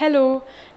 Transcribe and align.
Hello 0.00 0.22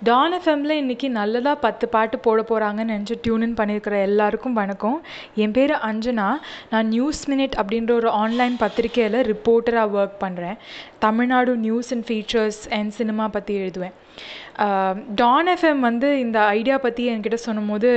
Don 0.08 0.34
எஃப்எம்மில் 0.38 0.80
இன்றைக்கி 0.80 1.08
நல்லதாக 1.18 1.62
பத்து 1.66 1.86
பாட்டு 1.94 2.18
போட 2.26 2.40
போகிறாங்கன்னு 2.50 2.94
நினச்சி 2.94 3.16
டியூன் 3.26 3.56
பண்ணியிருக்கிற 3.60 3.96
எல்லாருக்கும் 4.08 4.58
வணக்கம். 4.62 4.98
என் 5.44 5.56
பேர் 5.58 5.74
அஞ்சனா. 5.90 6.28
நான் 6.72 6.92
நியூஸ் 6.96 7.22
மினிட் 7.32 7.56
அப்படின்ற 7.62 7.94
ஒரு 8.02 8.10
ஆன்லைன் 8.24 8.56
பத்திரிக்கையில் 8.64 9.20
ரிப்போர்ட்டராக 9.32 10.00
ஒர்க் 10.02 10.24
பண்ணுறேன் 10.26 10.58
Tamil Nadu 11.06 11.54
news 11.68 11.92
and 11.96 12.08
features 12.10 12.62
and 12.78 12.94
cinema 13.00 13.28
பற்றி 13.38 13.56
எழுதுவேன். 13.62 13.96
டான் 15.22 15.50
எஃப்எம் 15.54 15.82
வந்து 15.88 16.10
இந்த 16.26 16.38
ஐடியா 16.60 16.76
பற்றி 16.84 17.04
என்கிட்ட 17.14 17.38
சொன்னும்போது 17.46 17.90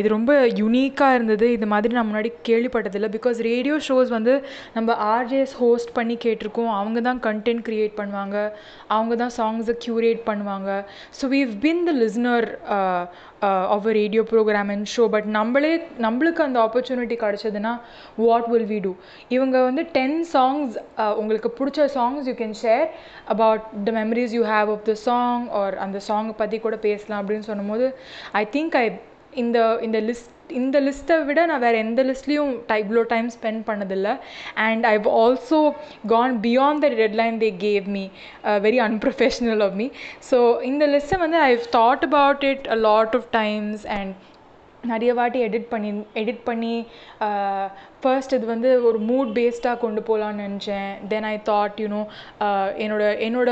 இது 0.00 0.08
ரொம்ப 0.14 0.32
யுனிக்காக 0.60 1.16
இருந்தது. 1.16 1.46
இது 1.56 1.66
மாதிரி 1.72 1.92
நான் 1.96 2.08
முன்னாடி 2.10 2.30
கேள்விப்பட்டதில்லை. 2.50 3.10
பிகாஸ் 3.16 3.40
ரேடியோ 3.48 3.76
ஷோஸ் 3.88 4.12
வந்து 4.18 4.34
நம்ம 4.76 4.96
ஆர்ஜேஎஸ் 5.16 5.56
ஹோஸ்ட் 5.62 5.92
பண்ணி 5.98 6.16
கேட்டிருக்கோம். 6.26 6.72
அவங்க 6.78 7.00
தான் 7.08 7.20
கண்டென்ட் 7.28 7.64
க்ரியேட் 7.68 7.98
பண்ணுவாங்க. 8.00 8.36
அவங்க 8.98 9.14
தான் 9.24 9.36
சாங்ஸை 9.40 9.76
க்யூரேட் 9.86 10.20
பண்ணுவாங்க 10.20 10.33
so 11.20 11.24
we've 11.26 11.52
been 11.60 11.82
the 11.84 11.92
listener 11.92 12.46
of 13.74 13.86
a 13.86 13.92
radio 13.92 14.22
programme 14.30 14.70
and 14.70 14.88
show 14.94 15.04
but 15.06 15.28
நம்மளே 15.28 15.72
நம்மளுக்கு 15.98 16.42
அந்த 16.42 16.58
ஆப்பர்ச்சுனிட்டி 16.60 17.16
கிடச்சதுன்னா 17.16 17.72
வாட் 18.16 18.48
வில் 18.48 18.66
வி 18.66 18.78
டூ 18.78 18.92
இவங்க 19.28 19.56
வந்து 19.64 19.82
டென் 19.92 20.18
சாங்ஸ் 20.34 20.76
உங்களுக்கு 21.16 21.50
பிடிச்ச 21.58 21.88
songs 21.94 22.28
you 22.28 22.34
can 22.34 22.56
share 22.62 22.86
about 23.26 23.64
the 23.84 23.92
memories 23.92 24.32
you 24.32 24.44
have 24.44 24.70
of 24.70 24.84
the 24.84 24.94
song 25.06 25.48
or 25.62 25.76
அந்த 25.76 26.00
சாங்கை 26.08 26.34
பற்றி 26.34 26.58
கூட 26.58 26.76
பேசலாம் 26.76 27.20
அப்படின்னு 27.22 27.48
சொன்னபோது 27.50 27.88
ஐ 28.32 28.44
திங்க் 28.52 28.76
ஐ 28.76 28.86
இந்த 29.42 29.58
இந்த 29.86 29.98
லிஸ்ட் 30.08 30.30
இந்த 30.60 30.76
லிஸ்ட்டை 30.86 31.16
விட 31.28 31.40
நான் 31.50 31.62
வேறு 31.64 31.76
எந்த 31.84 32.00
லிஸ்ட்லேயும் 32.08 32.52
டை 32.70 32.76
இவ்வளோ 32.82 33.02
டைம் 33.12 33.28
ஸ்பெண்ட் 33.36 33.62
பண்ணதில்லை. 33.68 34.12
And 34.66 34.84
I've 34.94 35.06
also 35.22 35.60
gone 36.12 36.34
beyond 36.46 36.82
the 36.84 36.90
deadline 37.00 37.38
they 37.44 37.50
gave 37.66 37.86
me 37.96 38.04
very 38.66 38.80
unprofessional 38.88 39.64
of 39.66 39.76
me 39.80 39.86
so 40.30 40.38
இந்த 40.70 40.86
லிஸ்ட்டை 40.94 41.18
வந்து 41.24 41.40
I've 41.50 41.64
thought 41.78 42.04
about 42.10 42.44
it 42.52 42.68
a 42.76 42.78
lot 42.88 43.16
of 43.20 43.28
times 43.40 43.84
and 43.98 44.12
நிறைய 44.92 45.10
வாட்டி 45.14 45.38
எடிட் 45.46 45.68
பண்ணி 45.68 45.90
எடிட் 46.22 46.42
பண்ணி 46.44 46.74
ஃபர்ஸ்ட் 48.02 48.34
இது 48.34 48.46
வந்து 48.46 48.70
ஒரு 48.88 48.98
மூட் 49.10 49.30
பேஸ்டாக 49.38 49.78
கொண்டு 49.82 50.00
போகலான்னு 50.08 50.44
நினச்சேன். 50.46 50.90
தென் 51.12 51.26
ஐ 51.32 51.34
தாட் 51.50 51.78
யூனோ 51.82 52.00
என்னோட 52.84 53.04
என்னோட 53.26 53.50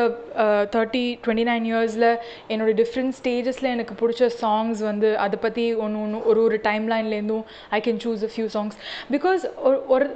தேர்ட்டி 0.74 1.04
டுவெண்ட்டி 1.24 1.46
நைன் 1.50 1.68
இயர்ஸில் 1.70 2.08
என்னோட 2.52 2.72
டிஃப்ரெண்ட் 2.80 3.16
ஸ்டேஜஸில் 3.20 3.72
எனக்கு 3.76 3.94
பிடிச்ச 4.02 4.30
சாங்ஸ் 4.42 4.82
வந்து 4.90 5.10
அதை 5.18 5.38
பற்றி 5.46 5.64
ஒன்று 5.84 6.02
ஒன்று 6.04 6.24
ஒரு 6.32 6.42
ஒரு 6.42 6.58
time 6.68 6.86
லைன்லேருந்தும் 6.90 7.46
I 7.78 7.80
can 7.86 8.02
choose 8.06 8.24
a 8.28 8.32
few 8.34 8.48
songs 8.56 8.76
because 9.12 9.44
ஒரு 9.68 9.78
ஒரு 9.94 10.08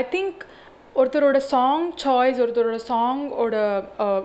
ஐ 0.00 0.04
திங்க் 0.16 0.40
ஒருத்தரோட 0.96 1.38
சாங் 1.50 1.84
சாய்ஸ் 2.02 2.40
ஒருத்தரோட 2.42 2.78
சாங்கோட 2.88 3.54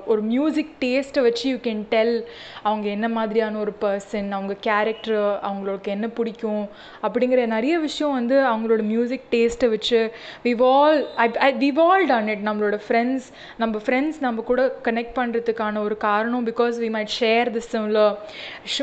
ஒரு 0.06 0.22
மியூசிக் 0.24 0.72
டேஸ்ட்டை 0.82 1.22
வச்சு 1.22 1.44
யூ 1.50 1.60
கேன் 1.64 1.84
டெல் 1.90 2.16
அவங்க 2.64 2.86
என்ன 2.90 3.08
மாதிரியான 3.10 3.60
ஒரு 3.60 3.74
பர்சன் 3.82 4.28
அவங்க 4.32 4.56
கேரக்டர் 4.62 5.22
அவங்களுக்கு 5.42 5.92
என்ன 5.92 6.08
பிடிக்கும் 6.10 6.66
அப்படிங்கிற 7.04 7.46
நிறைய 7.48 7.76
விஷயம் 7.80 8.14
வந்து 8.14 8.36
அவங்களோட 8.48 8.84
மியூசிக் 8.86 9.26
டேஸ்ட்டை 9.32 9.70
வச்சு 9.70 10.02
we've 10.44 10.64
all 10.72 11.00
I 11.40 11.50
we've 11.58 11.80
all 11.86 12.06
done 12.06 12.30
it 12.30 12.46
நம்மளோட 12.50 12.80
ஃப்ரெண்ட்ஸ் 12.88 13.30
நம்ம 13.58 13.82
ஃப்ரெண்ட்ஸ் 13.86 14.20
நம்ம 14.20 14.44
கூட 14.44 14.66
கனெக்ட் 14.84 15.16
பண்ணுறதுக்கான 15.20 15.84
ஒரு 15.84 15.98
காரணம் 16.04 16.46
because 16.52 16.78
we 16.84 16.92
might 16.98 17.16
share 17.20 17.50
the 17.50 17.64
similar 17.72 18.14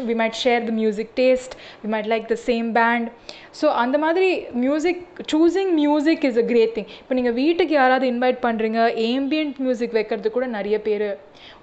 we 0.09 0.17
might 0.23 0.41
share 0.45 0.65
the 0.65 0.77
music 0.81 1.15
taste 1.17 1.57
we 1.85 1.91
might 1.97 2.11
like 2.15 2.27
the 2.27 2.39
same 2.49 2.71
band 2.73 3.09
so 3.60 3.66
அந்த 3.83 3.97
மாதிரி 4.05 4.28
music 4.64 5.02
choosing 5.33 5.72
music 5.80 6.24
is 6.28 6.41
a 6.42 6.47
great 6.52 6.74
thing 6.77 6.91
இப்போ 7.00 7.14
நீங்கள் 7.19 7.36
வீட்டுக்கு 7.42 7.74
யாராவது 7.78 8.06
இன்வைட் 8.12 8.41
பண்ணுறீங்க 8.47 8.80
ஏம்பியன்ட் 9.10 9.58
மியூசிக் 9.66 9.97
வைக்கிறது 9.98 10.30
கூட 10.36 10.47
நிறைய 10.56 10.78
பேர் 10.86 11.06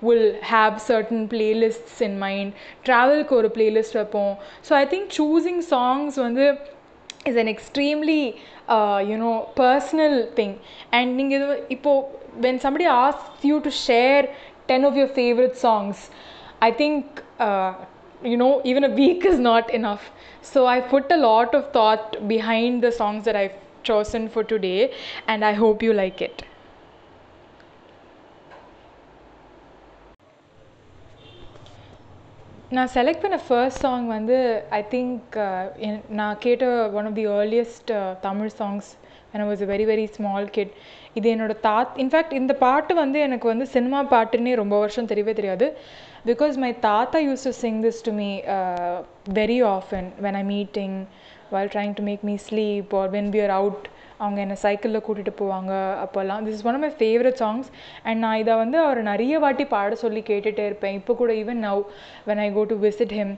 will 0.08 0.30
have 0.54 0.78
certain 0.90 1.26
playlists 1.34 2.02
in 2.08 2.18
mind 2.26 2.54
ட்ராவலுக்கு 2.88 3.36
ஒரு 3.40 3.52
பிளேலிஸ்ட் 3.58 3.98
வைப்போம். 4.02 4.34
So 4.68 4.74
I 4.82 4.86
think 4.94 5.12
choosing 5.20 5.62
songs 5.74 6.18
வந்து 6.26 6.46
is 7.30 7.40
an 7.44 7.52
extremely 7.56 8.22
you know 9.12 9.34
personal 9.62 10.18
thing 10.40 10.56
and 10.98 11.12
நீங்கள் 11.20 11.40
இது 11.40 11.58
இப்போது 11.78 12.08
when 12.46 12.62
somebody 12.66 12.88
ask 13.00 13.46
you 13.50 13.58
to 13.68 13.74
share 13.88 14.26
ten 14.70 14.86
of 14.90 14.98
your 15.00 15.16
favourite 15.20 15.58
songs 15.66 16.02
I 16.68 16.72
think 16.82 17.20
you 18.23 18.37
know 18.37 18.61
even 18.65 18.85
a 18.85 18.89
week 18.91 19.25
is 19.25 19.39
not 19.39 19.71
enough 19.71 20.11
so 20.43 20.67
i 20.67 20.81
put 20.81 21.11
a 21.13 21.17
lot 21.17 21.55
of 21.55 21.71
thought 21.73 22.17
behind 22.29 22.83
the 22.83 22.93
songs 22.93 23.25
that 23.25 23.37
i've 23.37 23.57
chosen 23.83 24.29
for 24.29 24.43
today 24.45 24.93
and 25.29 25.45
i 25.45 25.53
hope 25.53 25.83
you 25.83 25.93
like 25.93 26.21
it 26.23 26.45
நான் 32.77 32.91
select 32.95 33.23
பண்ண 33.25 33.37
first 33.47 33.83
song 33.85 34.07
வந்து 34.15 34.37
I 34.79 34.81
think 34.95 35.37
நான் 36.19 36.41
கேட்ட 36.45 36.65
one 36.99 37.07
of 37.11 37.17
the 37.19 37.27
earliest 37.35 37.91
Tamil 38.25 38.51
songs 38.61 38.89
And 39.32 39.46
was 39.50 39.64
a 39.66 39.70
very 39.74 39.86
very 39.92 40.06
small 40.18 40.48
kid 40.58 40.74
இது 41.20 41.28
என்னோட 41.36 41.54
தாத் 41.68 41.96
in fact 42.04 42.38
இந்த 42.42 42.54
பாட்டு 42.66 42.94
வந்து 43.04 43.20
எனக்கு 43.28 43.48
வந்து 43.54 43.66
சினிமா 43.76 44.02
பாட்டுன்னே 44.14 44.54
ரொம்ப 44.62 44.76
வருஷம் 44.84 45.10
தெரியவே 45.12 45.34
தெரியாது. 45.40 45.68
பிகாஸ் 46.30 46.56
மை 46.64 46.72
தாத்தா 46.90 47.20
use 47.28 47.46
to 47.48 47.54
sing 47.64 47.80
this 47.86 48.02
to 48.08 48.12
me 48.22 48.30
very 49.42 49.60
often 49.76 50.10
when 50.26 50.38
I 50.42 50.44
meeting 50.56 50.98
while 51.54 51.72
trying 51.74 51.96
to 52.00 52.04
make 52.10 52.24
me 52.30 52.36
sleep 52.50 52.92
or 53.00 53.10
when 53.16 53.32
we 53.36 53.40
are 53.46 53.56
out 53.60 53.88
அவங்க 54.24 54.40
என்னை 54.44 54.58
சைக்கிளில் 54.64 55.04
கூட்டிகிட்டு 55.06 55.34
போவாங்க 55.40 55.72
அப்போல்லாம் 56.04 56.44
this 56.46 56.58
is 56.58 56.66
one 56.70 56.76
of 56.78 56.84
my 56.86 56.92
favourite 57.00 57.40
songs 57.44 57.70
and 58.08 58.20
நான் 58.24 58.40
இதை 58.42 58.54
வந்து 58.64 58.78
அவர் 58.86 59.00
நிறைய 59.12 59.40
வாட்டி 59.46 59.66
பாட 59.74 59.96
சொல்லி 60.04 60.22
கேட்டுகிட்டே 60.28 60.66
இருப்பேன். 60.70 60.98
இப்போ 61.00 61.14
கூட 61.22 61.32
even 61.42 61.62
now 61.68 61.82
when 62.30 62.42
I 62.46 62.48
go 62.58 62.64
to 62.74 62.78
visit 62.86 63.16
him 63.20 63.34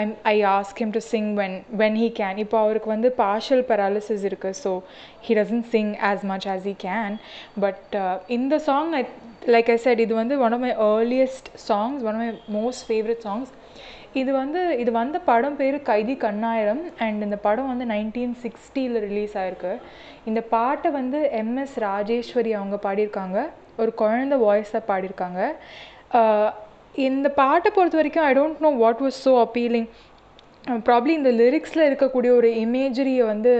I 0.00 0.04
I 0.32 0.36
ask 0.52 0.80
him 0.82 0.94
to 0.96 1.02
sing 1.10 1.30
when 1.40 1.56
when 1.82 1.98
he 2.02 2.08
can 2.20 2.38
இப்போ 2.44 2.56
அவருக்கு 2.64 2.88
வந்து 2.94 3.08
பார்ஷியல் 3.22 3.64
பெராலிசிஸ் 3.70 4.24
இருக்குது 4.30 4.58
so 4.64 4.72
he 5.26 5.34
doesn't 5.40 5.68
sing 5.74 5.92
as 6.10 6.24
much 6.32 6.46
as 6.54 6.66
he 6.70 6.74
can 6.86 7.16
but 7.64 7.94
இந்த 8.38 8.58
song 8.68 8.92
I 9.00 9.02
like 9.56 9.70
I 9.74 9.76
said 9.86 10.02
இது 10.06 10.14
வந்து 10.22 10.36
one 10.46 10.56
of 10.58 10.64
my 10.66 10.72
earliest 10.88 11.50
songs 11.68 12.02
one 12.08 12.16
of 12.16 12.24
my 12.24 12.32
most 12.58 12.84
favourite 12.88 13.22
songs 13.28 13.52
இது 14.20 14.30
வந்து 14.32 14.60
இது 14.82 14.90
வந்த 14.92 15.18
படம் 15.28 15.56
பேர் 15.60 15.76
கைதி 15.88 16.14
கண்ணாயிரம் 16.24 16.82
அண்ட் 17.04 17.22
இந்த 17.26 17.38
படம் 17.46 17.70
வந்து 17.70 17.86
நைன்டீன் 17.94 18.36
சிக்ஸ்டியில் 18.42 18.98
ரிலீஸ் 19.06 19.34
ஆயிருக்கு. 19.40 19.72
இந்த 20.28 20.40
பாட்டை 20.54 20.90
வந்து 20.90 21.18
எம்எஸ் 21.40 21.74
ராஜேஸ்வரி 21.86 22.52
அவங்க 22.52 22.76
பாடியிருக்காங்க. 22.86 23.40
ஒரு 23.82 23.92
குழந்த 24.02 24.36
வாய்ஸில் 24.46 24.86
பாடியிருக்காங்க. 24.90 25.40
Uh, 26.18 26.48
இந்த 26.94 27.28
பாட்டை 27.28 27.70
பொறுத்த 27.70 27.96
வரைக்கும் 27.96 28.24
I 28.24 28.32
don't 28.34 28.60
know 28.60 28.70
what 28.76 29.00
was 29.02 29.18
so 29.26 29.32
appealing 29.44 29.88
probably 30.88 31.12
இந்த 31.20 31.30
லிரிக்ஸில் 31.30 31.86
இருக்கக்கூடிய 31.88 32.30
ஒரு 32.32 32.48
இமேஜரியை 32.64 33.24
வந்து 33.26 33.52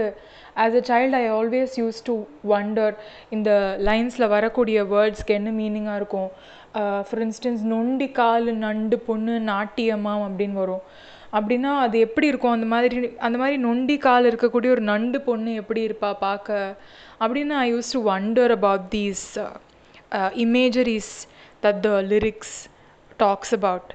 as 0.63 0.77
a 0.79 0.81
child 0.89 1.17
I 1.17 1.25
always 1.29 1.73
use 1.81 1.99
to 2.03 2.25
wonder 2.47 2.95
இந்த 3.29 3.77
லைன்ஸில் 3.89 4.27
வரக்கூடிய 4.27 4.83
வேர்ட்ஸ்க்கு 4.83 5.33
என்ன 5.33 5.51
மீனிங்காக 5.51 5.95
இருக்கும்? 5.95 6.29
Uh, 6.75 7.01
ஃபார் 7.07 7.21
இன்ஸ்டன்ஸ் 7.25 7.61
நொண்டி 7.73 8.11
கால் 8.11 8.47
நண்டு 8.63 8.97
பொண்ணு 8.99 9.39
நாட்டியமாம் 9.39 10.23
அப்படின்னு 10.27 10.53
வரும். 10.53 10.83
அப்படின்னா 11.33 11.71
அது 11.79 11.99
எப்படி 11.99 12.27
இருக்கும்? 12.27 12.51
அந்த 12.51 12.65
மாதிரி 12.65 13.11
அந்த 13.19 13.37
மாதிரி 13.37 13.57
நொண்டி 13.57 13.97
கால் 13.97 14.29
இருக்கக்கூடிய 14.31 14.69
ஒரு 14.69 14.81
நண்டு 14.81 15.19
பொண்ணு 15.21 15.53
எப்படி 15.53 15.81
இருப்பா 15.87 16.11
பார்க்க? 16.19 16.75
அப்படின்னு 17.21 17.55
I 17.63 17.67
use 17.73 17.91
to 17.91 18.01
wonder 18.11 18.53
about 18.57 18.87
these 18.89 19.25
imageries 20.45 21.13
that 21.65 21.81
the 21.87 21.89
lyrics 22.13 22.55
talks 23.23 23.51
about. 23.53 23.93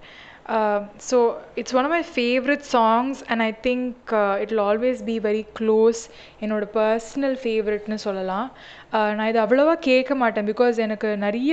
Uh, 0.59 0.81
so 0.99 1.17
it's 1.61 1.73
one 1.73 1.85
of 1.85 1.93
my 1.97 2.03
favorite 2.03 2.65
songs 2.65 3.23
and 3.29 3.41
I 3.41 3.53
think 3.67 4.13
uh, 4.13 4.39
it'll 4.43 4.63
always 4.69 4.99
be 5.11 5.17
very 5.27 5.45
close. 5.59 5.99
என்னோட 6.43 6.67
பர்சனல் 6.79 7.37
ஃபேவரட்னு 7.43 7.99
சொல்லலாம். 8.07 8.49
நான் 9.19 9.29
இது 9.33 9.41
அவ்வளோவா 9.45 9.75
கேட்க 9.89 10.15
மாட்டேன் 10.23 10.49
பிகாஸ் 10.53 10.79
எனக்கு 10.87 11.11
நிறைய 11.27 11.53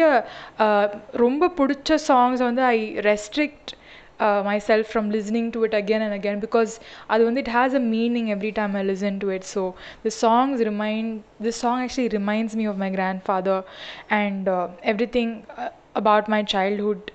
ரொம்ப 1.25 1.51
பிடிச்ச 1.59 1.99
சாங்ஸ் 2.11 2.41
வந்து 2.47 2.63
I 2.75 2.79
restrict 3.09 3.73
myself 4.69 4.89
from 4.91 5.09
listening 5.15 5.49
to 5.55 5.59
it 5.67 5.75
again 5.81 6.03
and 6.05 6.17
again 6.19 6.39
because 6.45 6.71
அது 7.13 7.21
வந்து 7.27 7.41
it 7.45 7.53
has 7.57 7.75
a 7.81 7.83
meaning 7.95 8.29
every 8.35 8.51
time 8.59 8.75
I 8.81 8.83
listen 8.91 9.19
to 9.23 9.29
it 9.37 9.47
so 9.55 9.63
the 10.05 10.13
songs 10.23 10.63
remind 10.69 11.11
this 11.47 11.59
song 11.65 11.81
actually 11.85 12.09
reminds 12.17 12.55
me 12.61 12.65
of 12.73 12.81
my 12.85 12.89
grandfather 13.27 13.61
and 14.21 14.49
everything 15.17 15.35
about 16.01 16.31
my 16.35 16.41
childhood 16.55 17.07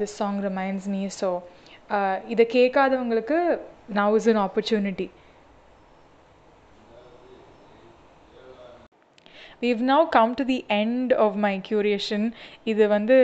this 0.00 0.16
song 0.20 0.40
reminds 0.40 0.88
me 0.88 1.02
so 1.20 1.30
இதை 2.26 2.46
கேட்காதவங்களுக்கு 2.58 3.38
now 3.92 4.16
is 4.16 4.28
an 4.28 4.42
opportunity 4.46 5.08
we've 9.60 9.80
now 9.82 10.06
come 10.06 10.34
to 10.36 10.44
the 10.44 10.64
end 10.70 11.12
of 11.24 11.36
my 11.36 11.54
curation. 11.68 12.22
இது 12.64 12.84
வந்து 12.88 13.16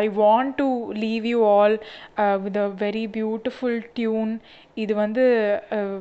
I 0.00 0.04
want 0.18 0.54
to 0.54 0.68
leave 1.04 1.26
you 1.26 1.38
all 1.54 1.76
with 2.44 2.58
a 2.58 2.68
very 2.84 3.04
beautiful 3.18 3.78
tune 3.94 4.32
இது 4.74 4.94
வந்து 4.94 5.24
uh, 5.70 5.98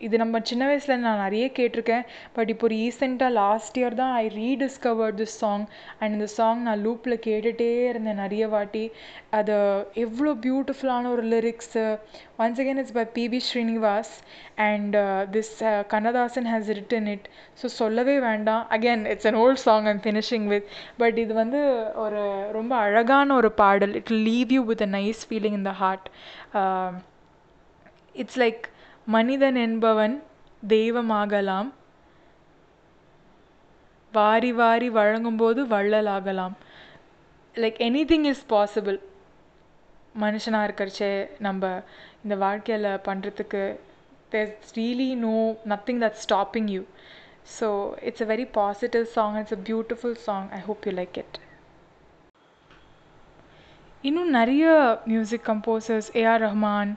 இது 0.00 0.16
நம்ம 0.22 0.38
சின்ன 0.48 0.62
வயசில் 0.68 1.02
நான் 1.04 1.22
நிறைய 1.24 1.44
கேட்டிருக்கேன். 1.58 2.02
பட் 2.36 2.50
இப்போ 2.52 2.66
ரீசெண்டாக 2.72 3.32
லாஸ்ட் 3.38 3.76
இயர் 3.80 3.96
தான் 4.00 4.12
I 4.22 4.24
rediscover 4.40 5.14
this 5.20 5.36
song 5.42 5.64
and 6.00 6.14
இந்த 6.16 6.26
சாங் 6.34 6.60
நான் 6.66 6.82
லூப்பில் 6.86 7.16
கேட்டுகிட்டே 7.26 7.68
இருந்தேன் 7.92 8.20
நிறைய 8.24 8.44
வாட்டி. 8.54 8.84
அது 9.38 9.54
எவ்வளோ 10.04 10.32
பியூட்டிஃபுல்லான 10.46 11.10
ஒரு 11.14 11.24
lyrics 11.32 11.84
once 12.42 12.60
again 12.62 12.80
it's 12.82 12.96
by 12.98 13.06
P B 13.18 13.40
Srinivas 13.48 14.12
and 14.68 14.96
this 15.36 15.54
Kannadasan 15.94 16.50
has 16.52 16.70
written 16.80 17.08
it 17.14 17.26
so 17.62 17.72
சொல்லவே 17.80 18.18
வேண்டாம். 18.28 18.62
Again 18.76 19.04
it's 19.14 19.30
an 19.32 19.40
old 19.44 19.64
song 19.66 19.90
I'm 19.94 20.04
finishing 20.06 20.46
with 20.54 20.68
but 21.02 21.18
இது 21.24 21.34
வந்து 21.42 21.62
ஒரு 22.04 22.22
ரொம்ப 22.58 22.72
அழகான 22.86 23.34
ஒரு 23.40 23.52
பாடல். 23.64 23.96
It 24.02 24.14
leave 24.30 24.56
you 24.58 24.62
with 24.72 24.86
a 24.88 24.92
nice 25.00 25.26
feeling 25.30 25.58
in 25.60 25.68
the 25.72 25.74
heart 25.82 26.08
it's 28.22 28.40
like 28.44 28.62
மனிதன் 29.06 29.58
என்பவன் 29.64 30.14
தெய்வமாகலாம். 30.62 31.68
வாரி 34.12 34.50
வாரி 34.52 34.88
வழங்கும்போது 34.90 35.60
வள்ளலாகலாம். 35.74 36.54
Like 37.54 37.78
any 37.86 38.02
thing 38.10 38.28
is 38.32 38.44
possible 38.52 38.98
மனுஷனாக 40.14 40.66
இருக்கிறச்சே 40.68 41.12
நம்ம 41.38 41.62
இந்த 42.24 42.34
வாழ்க்கையில் 42.36 42.88
பண்ணுறதுக்கு 43.08 43.62
there's 44.32 44.70
really 44.78 45.10
no 45.24 45.34
nothing 45.72 46.02
that 46.04 46.20
stopping 46.24 46.70
you 46.74 46.82
so 47.56 47.68
it's 48.08 48.24
a 48.24 48.28
very 48.32 48.46
positive 48.52 49.04
song 49.16 49.36
it's 49.40 49.56
a 49.58 49.60
beautiful 49.68 50.16
song 50.26 50.48
I 50.58 50.60
hope 50.68 50.86
you 50.88 50.92
like 51.00 51.18
it 51.22 51.36
இன்னும் 54.04 54.30
நிறைய 54.30 54.64
music 55.04 55.46
composers 55.50 56.10
A R 56.22 56.42
Rahman 56.46 56.90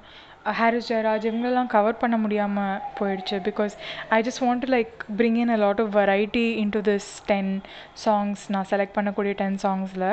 Harris 0.54 0.90
Jayaraj 0.92 1.26
இவங்களெல்லாம் 1.26 1.72
cover 1.72 1.98
பண்ண 1.98 2.16
முடியாமல் 2.18 2.80
போயிடுச்சு 3.00 3.38
because 3.44 3.74
I 4.10 4.20
just 4.24 4.44
want 4.44 4.64
to 4.66 4.70
like 4.72 4.94
bring 5.18 5.36
in 5.36 5.50
a 5.50 5.58
lot 5.58 5.82
of 5.82 5.92
variety 5.96 6.46
into 6.70 6.82
this 6.82 7.10
ten 7.26 7.52
songs 8.06 8.44
நான் 8.50 8.70
select 8.70 8.98
பண்ணக்கூடிய 8.98 9.34
ten 9.34 9.60
சாங்ஸில் 9.64 10.08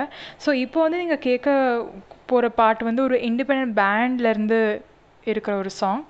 so 0.44 0.52
இப்போ 0.56 0.80
வந்து 0.80 0.98
நீங்கள் 0.98 1.24
கேட்க 1.24 1.48
போகிற 2.26 2.48
பாட்டு 2.54 2.84
வந்து 2.84 3.02
ஒரு 3.02 3.18
இண்டிபெண்ட் 3.28 3.74
பேண்ட்லேருந்து 3.76 4.60
இருக்கிற 5.32 5.54
ஒரு 5.62 5.70
song 5.80 6.02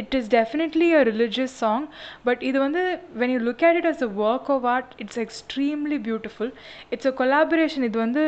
it 0.00 0.14
is 0.18 0.30
definitely 0.36 0.88
a 0.98 1.02
religious 1.10 1.56
song 1.62 1.86
but 2.28 2.42
இது 2.48 2.58
வந்து 2.64 2.82
when 3.22 3.32
you 3.34 3.40
look 3.48 3.64
at 3.68 3.78
it 3.80 3.88
as 3.92 4.04
a 4.08 4.10
work 4.26 4.50
of 4.56 4.66
art 4.74 4.92
it's 5.04 5.20
extremely 5.24 5.98
beautiful 6.08 6.52
it's 6.94 7.10
a 7.12 7.14
collaboration 7.22 7.86
இது 7.90 7.98
வந்து 8.04 8.24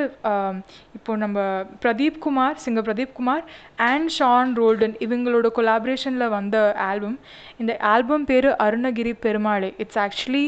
இப்போ 0.99 1.17
நம்ம 1.25 1.39
பிரதீப் 1.85 2.19
குமார் 2.27 2.57
சிங்கர் 2.65 2.89
பிரதீப் 2.89 3.17
குமார் 3.21 3.45
அண்ட் 3.91 4.11
ஷான் 4.19 4.53
ரோல்டன் 4.63 4.97
இவங்களோட 5.07 5.51
கொலாபரேஷனில் 5.59 6.35
வந்த 6.39 6.57
ஆல்பம் 6.91 7.19
இந்த 7.63 7.73
ஆல்பம் 7.95 8.27
பேர் 8.31 8.49
Arunagiri 8.67 9.13
Perumale. 9.27 9.71
It's 9.83 10.01
actually 10.05 10.47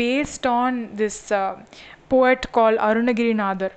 based 0.00 0.48
on 0.60 0.78
this 1.00 1.20
poet 2.12 2.46
call 2.56 2.76
Arunagirinathar. 2.88 3.74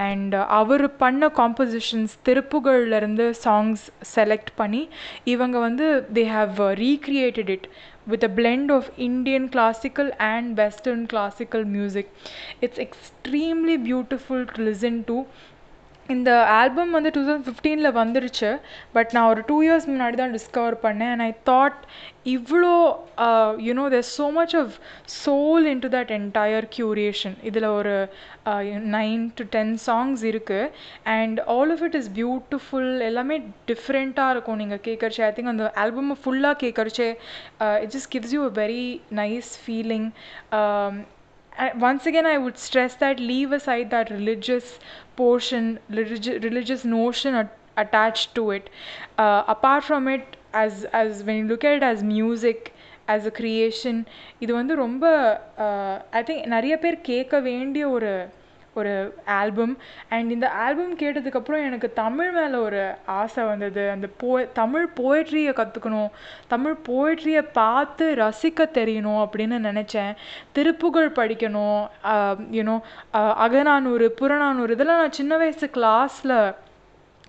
And 0.00 0.34
அவர் 0.58 0.84
பண்ண 0.96 1.28
காம்போசிஷன்ஸ் 1.38 2.14
திருப்புகழ்லேருந்து 2.28 3.26
சாங்ஸ் 3.44 3.84
செலக்ட் 4.14 4.52
பண்ணி 4.56 4.82
இவங்க 5.24 5.58
வந்து 5.58 5.86
they 6.14 6.24
have 6.32 6.60
recreated 6.82 7.52
it 7.56 7.66
with 8.06 8.24
a 8.24 8.32
blend 8.36 8.70
of 8.72 8.88
Indian 9.08 9.46
classical 9.48 10.10
and 10.28 10.50
western 10.54 11.04
classical 11.06 11.66
music 11.76 12.10
it's 12.60 12.82
extremely 12.86 13.78
beautiful 13.88 14.44
to 14.50 14.62
listen 14.68 15.00
to 15.04 15.18
இந்த 16.14 16.30
album 16.60 16.94
வந்து 16.96 17.10
two 17.14 17.20
thousand 17.26 17.46
ஃபிஃப்டீனில் 17.48 17.96
வந்துருச்சு 17.98 18.48
but 18.94 19.10
நான் 19.16 19.28
ஒரு 19.32 19.42
டூ 19.48 19.56
இயர்ஸ் 19.66 19.86
முன்னாடி 19.90 20.16
தான் 20.20 20.32
டிஸ்கவர் 20.36 20.76
பண்ணேன். 20.84 21.12
அண்ட் 21.14 21.24
ஐ 21.26 21.32
தாட் 21.50 21.76
இவ்வளோ 22.34 22.72
you know 23.66 23.84
there 23.94 24.06
so 24.16 24.26
much 24.38 24.54
of 24.60 24.72
soul 25.24 25.66
into 25.84 25.90
that 25.96 26.10
entire 26.18 26.66
curation 26.76 27.36
இதில் 27.50 27.68
ஒரு 27.76 27.94
நைன் 28.96 29.22
டு 29.40 29.46
டென் 29.54 29.72
சாங்ஸ் 29.86 30.24
இருக்குது 30.32 30.72
and 31.16 31.40
all 31.56 31.74
of 31.76 31.84
it 31.88 31.98
is 32.00 32.10
beautiful 32.18 32.90
எல்லாமே 33.10 33.38
டிஃப்ரெண்ட்டாக 33.70 34.34
இருக்கும். 34.36 34.60
நீங்கள் 34.64 34.84
கேட்குறச்சே 34.88 35.24
ஐ 35.28 35.32
திங்க் 35.38 35.54
அந்த 35.54 35.68
ஆல்பம் 35.84 36.12
ஃபுல்லாக 36.24 36.60
கேட்குறச்சே 36.64 37.08
it 37.84 37.94
just 37.96 38.12
gives 38.16 38.34
you 38.38 38.42
a 38.50 38.52
very 38.64 38.84
nice 39.22 39.52
feeling 39.64 40.10
once 41.82 42.04
again 42.08 42.26
i 42.32 42.36
would 42.42 42.58
stress 42.64 42.92
that 43.00 43.16
leave 43.30 43.50
aside 43.56 43.86
that 43.94 44.06
religious 44.16 44.66
portion 45.19 45.65
religi- 45.91 46.37
religious 46.43 46.83
notion 46.85 47.35
at- 47.35 47.57
attached 47.77 48.33
to 48.35 48.51
it 48.51 48.69
uh, 49.17 49.43
apart 49.47 49.83
from 49.83 50.07
it 50.07 50.37
as 50.53 50.85
as 50.93 51.23
when 51.23 51.35
you 51.37 51.45
look 51.45 51.63
at 51.63 51.77
it 51.77 51.83
as 51.83 52.03
music 52.11 52.59
as 53.07 53.25
a 53.25 53.33
creation 53.39 53.97
இது 54.39 54.51
வந்து 54.53 54.75
ரொம்ப 54.75 55.05
I 56.11 56.23
think 56.23 56.45
நிறைய 56.47 56.75
பேர் 56.77 56.97
கேட்க 57.11 57.39
வேண்டிய 57.39 57.89
ஒரு 57.89 58.13
ஒரு 58.74 58.92
album 59.26 59.78
and 60.08 60.30
இந்த 60.30 60.50
ஆல்பம் 60.50 60.98
கேட்டதுக்கப்புறம் 60.98 61.64
எனக்கு 61.68 61.92
தமிழ் 61.92 62.30
மேலே 62.30 62.54
ஒரு 62.54 62.82
ஆசை 63.06 63.44
வந்தது. 63.44 63.90
அந்த 63.90 64.06
போ 64.16 64.44
தமிழ் 64.52 64.86
போய்ட்ரியை 65.00 65.52
கற்றுக்கணும் 65.60 66.10
தமிழ் 66.48 66.76
போய்ட்ரியை 66.88 67.42
பார்த்து 67.52 68.14
ரசிக்க 68.18 68.68
தெரியணும் 68.78 69.20
அப்படின்னு 69.24 69.58
நினச்சேன். 69.68 70.12
திருப்புகழ் 70.52 71.16
படிக்கணும். 71.16 71.82
யூனோ 72.58 72.76
அகநானூறு 73.46 74.08
புறநானூறு 74.20 74.72
இதெல்லாம் 74.72 74.98
நான் 74.98 75.18
சின்ன 75.20 75.36
வயசு 75.36 75.66
கிளாஸில் 75.76 76.36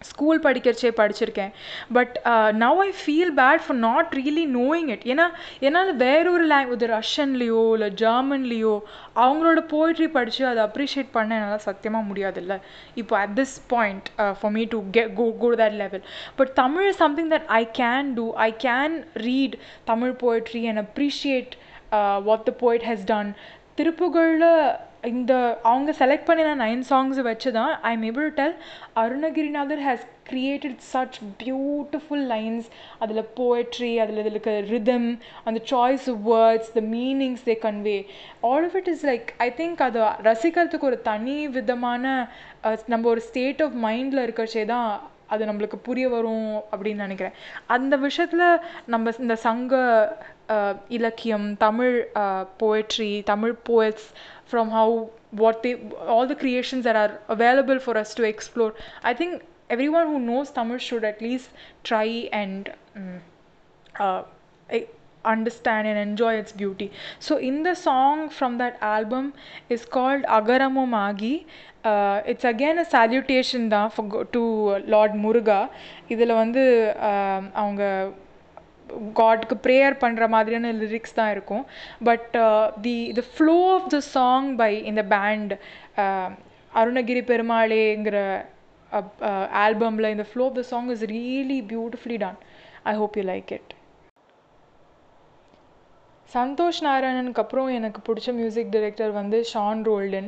ஸ்கூல் 0.09 0.39
படிக்கிறச்சே 0.45 0.89
படிச்சிருக்கேன். 1.00 1.51
But 1.98 2.13
now 2.63 2.80
I 2.86 2.89
feel 3.01 3.33
bad 3.39 3.63
for 3.65 3.80
not 3.88 4.09
really 4.19 4.45
knowing 4.57 4.89
it 4.95 5.06
ஏன்னா 5.13 5.25
என்னால் 5.68 5.92
வேறொரு 6.03 6.45
லாங்குவேஜ் 6.53 6.86
ரஷ்யன்லேயோ 6.98 7.62
இல்லை 7.75 7.89
ஜெர்மன்லேயோ 8.03 8.74
அவங்களோட 9.24 9.62
போய்ட்ரி 9.74 10.07
படித்து 10.18 10.44
அதை 10.51 10.63
அப்ரிஷியேட் 10.69 11.12
பண்ண 11.18 11.39
என்னால் 11.39 11.65
சத்தியமாக 11.69 12.09
முடியாதுல்ல. 12.09 12.57
இப்போ 13.01 13.15
at 13.24 13.36
this 13.39 13.56
point 13.75 14.09
for 14.39 14.53
me 14.57 14.65
to 14.75 14.81
கெ 14.98 15.06
go 15.21 15.27
go 15.44 15.50
that 15.63 15.80
level 15.83 16.06
but 16.39 16.54
Tamil 16.63 16.88
is 16.92 17.01
something 17.06 17.31
that 17.36 17.50
I 17.62 17.63
can 17.81 18.13
do 18.19 18.27
I 18.50 18.51
can 18.68 18.95
read 19.27 19.57
Tamil 19.92 20.15
poetry 20.25 20.63
and 20.71 20.83
appreciate 20.86 21.54
what 22.30 22.45
the 22.50 22.54
poet 22.63 22.86
has 22.92 23.06
done 23.13 23.31
திருப்புகழில் 23.80 24.47
இந்த 25.03 25.59
அவங்க 25.63 25.92
select 25.92 26.25
பண்ணின 26.25 26.56
nine 26.56 26.81
songs 26.89 27.19
வச்சு 27.21 27.51
தான் 27.51 27.81
I 27.81 27.92
am 27.94 28.01
able 28.01 28.30
tell 28.30 28.56
Arunagirinathar 28.95 29.80
has 29.80 30.06
created 30.30 30.81
such 30.94 31.18
beautiful 31.44 32.25
lines 32.27 32.68
அதில் 33.00 33.25
poetry 33.36 33.98
அதில் 33.98 34.18
இதில் 34.18 34.31
இருக்க 34.31 34.59
rhythm 34.59 35.19
அந்த 35.44 35.62
choice 35.65 36.09
words 36.30 36.71
the 36.71 36.80
meanings 36.80 37.44
they 37.45 37.56
convey 37.62 38.06
all 38.42 38.63
of 38.63 38.75
it 38.75 38.88
is 38.88 39.06
like 39.06 39.30
I 39.38 39.50
think 39.57 39.81
அதை 39.81 40.01
ரசிக்கிறதுக்கு 40.01 40.89
ஒரு 40.92 41.01
தனி 41.01 41.47
விதமான 41.47 42.30
நம்ம 42.88 43.07
ஒரு 43.07 43.21
ஸ்டேட் 43.21 43.62
ஆஃப் 43.62 43.85
மைண்டில் 43.85 44.26
இருக்கச்சே 44.28 44.66
தான் 44.66 45.09
அது 45.28 45.45
நம்மளுக்கு 45.45 45.76
புரிய 45.76 46.09
வரும் 46.09 46.64
அப்படின்னு 46.71 47.06
நினைக்கிறேன். 47.06 47.33
அந்த 47.68 47.97
விஷயத்தில் 47.97 48.59
நம்ம 48.85 49.11
இந்த 49.19 49.35
சங்க 49.35 49.73
இலக்கியம் 50.87 51.57
Tamil 51.57 52.09
poetry 52.59 53.23
Tamil 53.23 53.56
poets 53.69 54.09
from 54.51 54.70
how 54.70 55.10
what 55.31 55.63
they 55.63 55.75
all 56.15 56.27
the 56.27 56.39
creations 56.44 56.84
that 56.84 56.96
are 56.96 57.20
available 57.29 57.79
for 57.79 57.96
us 58.03 58.15
to 58.15 58.22
explore 58.22 58.72
i 59.03 59.15
think 59.15 59.43
everyone 59.70 60.06
who 60.13 60.19
knows 60.29 60.51
tamil 60.58 60.79
should 60.89 61.05
at 61.13 61.20
least 61.20 61.51
try 61.91 62.06
and 62.43 62.72
um, 62.96 63.20
uh, 63.98 64.22
understand 65.25 65.89
and 65.89 65.98
enjoy 65.98 66.34
its 66.34 66.53
beauty 66.53 66.91
so 67.19 67.36
in 67.36 67.63
the 67.63 67.75
song 67.75 68.29
from 68.29 68.58
that 68.58 68.77
album 68.81 69.32
is 69.69 69.84
called 69.84 70.22
agaramo 70.39 70.84
magi 70.86 71.34
uh, 71.84 72.22
it's 72.25 72.44
again 72.44 72.79
a 72.79 72.84
salutation 72.84 73.69
da 73.69 73.89
for 73.89 74.25
to 74.36 74.44
lord 74.96 75.15
muruga 75.25 75.60
இதில் 76.15 76.39
வந்து 76.43 76.63
அவங்க 77.63 77.82
காட்க்கு 79.19 79.56
prayer 79.66 79.95
பண்ணுற 80.04 80.28
மாதிரியான 80.36 80.71
lyrics 80.81 81.18
தான் 81.19 81.31
இருக்கும். 81.36 81.64
But 82.10 82.31
the 82.88 82.95
the 83.19 83.24
flow 83.33 83.57
of 83.76 83.90
the 83.95 84.00
song 84.16 84.50
by 84.62 84.71
இந்த 84.92 85.04
band 85.16 85.54
Arunagiri 86.81 87.24
பெருமாளேங்கிற 87.33 88.18
ஆல்பமில் 89.66 90.14
இந்த 90.16 90.26
flow 90.31 90.45
of 90.50 90.57
the 90.62 90.64
song 90.71 90.90
is 90.95 91.06
really 91.18 91.60
beautifully 91.74 92.19
done 92.26 92.40
I 92.92 92.95
hope 93.02 93.18
you 93.19 93.26
like 93.33 93.52
it 93.57 93.71
Santhosh 96.33 96.80
நாராயணனுக்கு 96.88 97.42
அப்புறம் 97.44 97.69
எனக்கு 97.78 98.00
பிடிச்ச 98.07 98.30
மியூசிக் 98.40 98.69
டைரக்டர் 98.76 99.11
வந்து 99.19 99.38
Sean 99.52 99.81
Roldan 99.90 100.28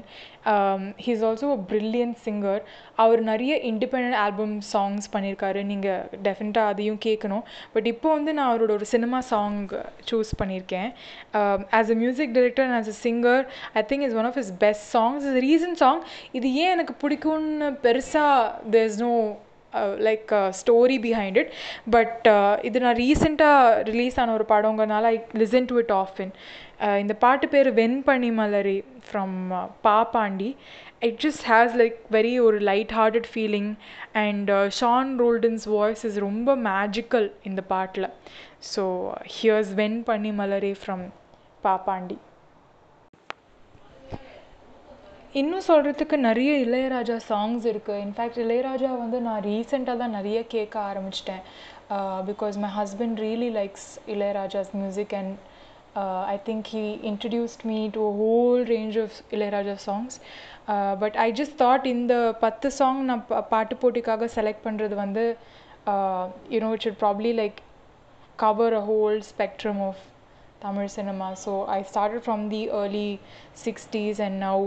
he's 1.05 1.24
also 1.27 1.50
a 1.55 1.60
brilliant 1.72 2.17
singer 2.25 2.62
அவர் 3.03 3.22
நிறைய 3.29 3.53
இண்டிபெண்ட் 3.72 4.17
ஆல்பம் 4.24 4.55
சாங்ஸ் 4.72 5.07
பண்ணியிருக்காரு. 5.13 5.62
நீங்கள் 5.72 6.01
டெஃபினட்டாக 6.27 6.72
அதையும் 6.74 7.00
கேட்கணும் 7.07 7.45
பட் 7.75 7.88
இப்போ 7.93 8.10
வந்து 8.17 8.33
நான் 8.38 8.50
அவரோட 8.51 8.74
ஒரு 8.79 8.88
சினிமா 8.93 9.22
சாங் 9.31 9.62
சூஸ் 10.10 10.33
பண்ணியிருக்கேன். 10.41 10.89
As 11.79 11.93
a 11.95 11.98
music 12.03 12.36
director 12.39 12.67
and 12.67 12.77
as 12.81 12.91
a 12.95 12.98
singer 13.05 13.43
I 13.81 13.83
think 13.93 14.05
is 14.10 14.17
one 14.22 14.29
of 14.31 14.41
is 14.43 14.53
best 14.65 14.88
songs 14.98 15.25
is 15.29 15.39
reason 15.48 15.79
song 15.83 16.03
இது 16.39 16.50
ஏன் 16.63 16.74
எனக்கு 16.75 16.95
பிடிக்கும்னு 17.05 17.72
பெருசாக 17.88 18.69
there 18.75 18.89
is 18.91 19.01
no 19.07 19.15
like 20.08 20.34
story 20.62 20.98
behind 21.08 21.39
it 21.42 21.51
but 21.96 22.27
இது 22.70 22.84
நான் 22.86 23.00
ரீசெண்டாக 23.03 23.82
ரிலீஸ் 23.92 24.20
ஆன 24.24 24.34
ஒரு 24.39 24.48
படங்கிறனால 24.53 25.12
I 25.13 25.18
listen 25.44 25.70
to 25.72 25.77
it 25.84 25.96
of 26.01 26.20
in 26.25 26.34
இந்த 27.01 27.13
பாட்டு 27.24 27.46
பேர் 27.48 27.70
Venpani 27.82 28.32
Malari 28.39 28.80
from 29.08 29.38
uh, 29.60 29.68
Pa Paandi. 29.88 30.50
It 31.08 31.20
just 31.24 31.46
has 31.51 31.74
like 31.82 31.98
very 32.15 32.34
ஒரு 32.48 32.58
light 32.70 32.94
hearted 33.00 33.30
feeling 33.34 33.72
and 34.24 34.51
Sean 34.80 35.12
Roldan's 35.24 35.65
voice 35.75 36.03
is 36.10 36.20
ரொம்ப 36.27 36.56
மேஜிக்கல் 36.70 37.27
இந்த 37.50 37.63
பாட்டில். 37.74 38.10
ஸோ 38.74 38.86
ஹியர்ஸ் 39.36 39.74
வென் 39.82 39.98
பண்ணி 40.12 40.34
மலரே 40.42 40.74
ஃப்ரம் 40.84 41.06
பாப்பாண்டி. 41.63 42.18
இன்னும் 45.39 45.63
சொல்கிறதுக்கு 45.67 46.15
நிறைய 46.25 46.51
இளையராஜா 46.63 47.15
சாங்ஸ் 47.29 47.63
இருக்குது 47.69 48.01
இன்ஃபேக்ட் 48.05 48.37
இளையராஜா 48.43 48.89
வந்து 49.03 49.19
நான் 49.27 49.39
ரீசெண்டாக 49.47 50.01
தான் 50.01 50.13
நிறைய 50.17 50.39
கேட்க 50.51 50.75
ஆரம்பிச்சிட்டேன். 50.89 51.41
Because 52.29 52.55
my 52.63 52.69
husband 52.79 53.17
really 53.25 53.49
likes 53.57 53.87
Ilaiyaraaja's 54.13 54.69
music 54.81 55.15
and 55.21 55.33
I 56.33 56.37
think 56.49 56.69
he 56.75 56.83
introduced 57.11 57.65
me 57.71 57.79
to 57.97 58.03
a 58.11 58.13
whole 58.21 58.61
range 58.73 58.99
of 59.05 59.17
Ilaiyaraaja 59.37 59.75
songs 59.87 60.17
but 61.03 61.17
I 61.25 61.27
just 61.41 61.57
thought 61.63 61.89
இந்த 61.95 62.15
பத்து 62.45 62.69
சாங் 62.79 63.01
நான் 63.09 63.25
பா 63.33 63.41
பாட்டு 63.55 63.81
போட்டிக்காக 63.83 64.29
செலக்ட் 64.37 64.65
பண்ணுறது 64.69 64.97
வந்து 65.03 65.25
you know 66.55 66.71
it 66.77 66.85
should 66.87 67.01
probably 67.05 67.33
like 67.41 67.59
cover 68.45 68.75
a 68.81 68.85
whole 68.91 69.19
spectrum 69.33 69.83
of 69.89 70.01
Tamil 70.63 70.87
cinema. 70.89 71.35
So 71.35 71.53
I 71.67 71.83
started 71.83 72.21
from 72.23 72.41
the 72.51 72.59
early 72.71 73.19
60s 73.63 74.19
and 74.25 74.39
now 74.39 74.57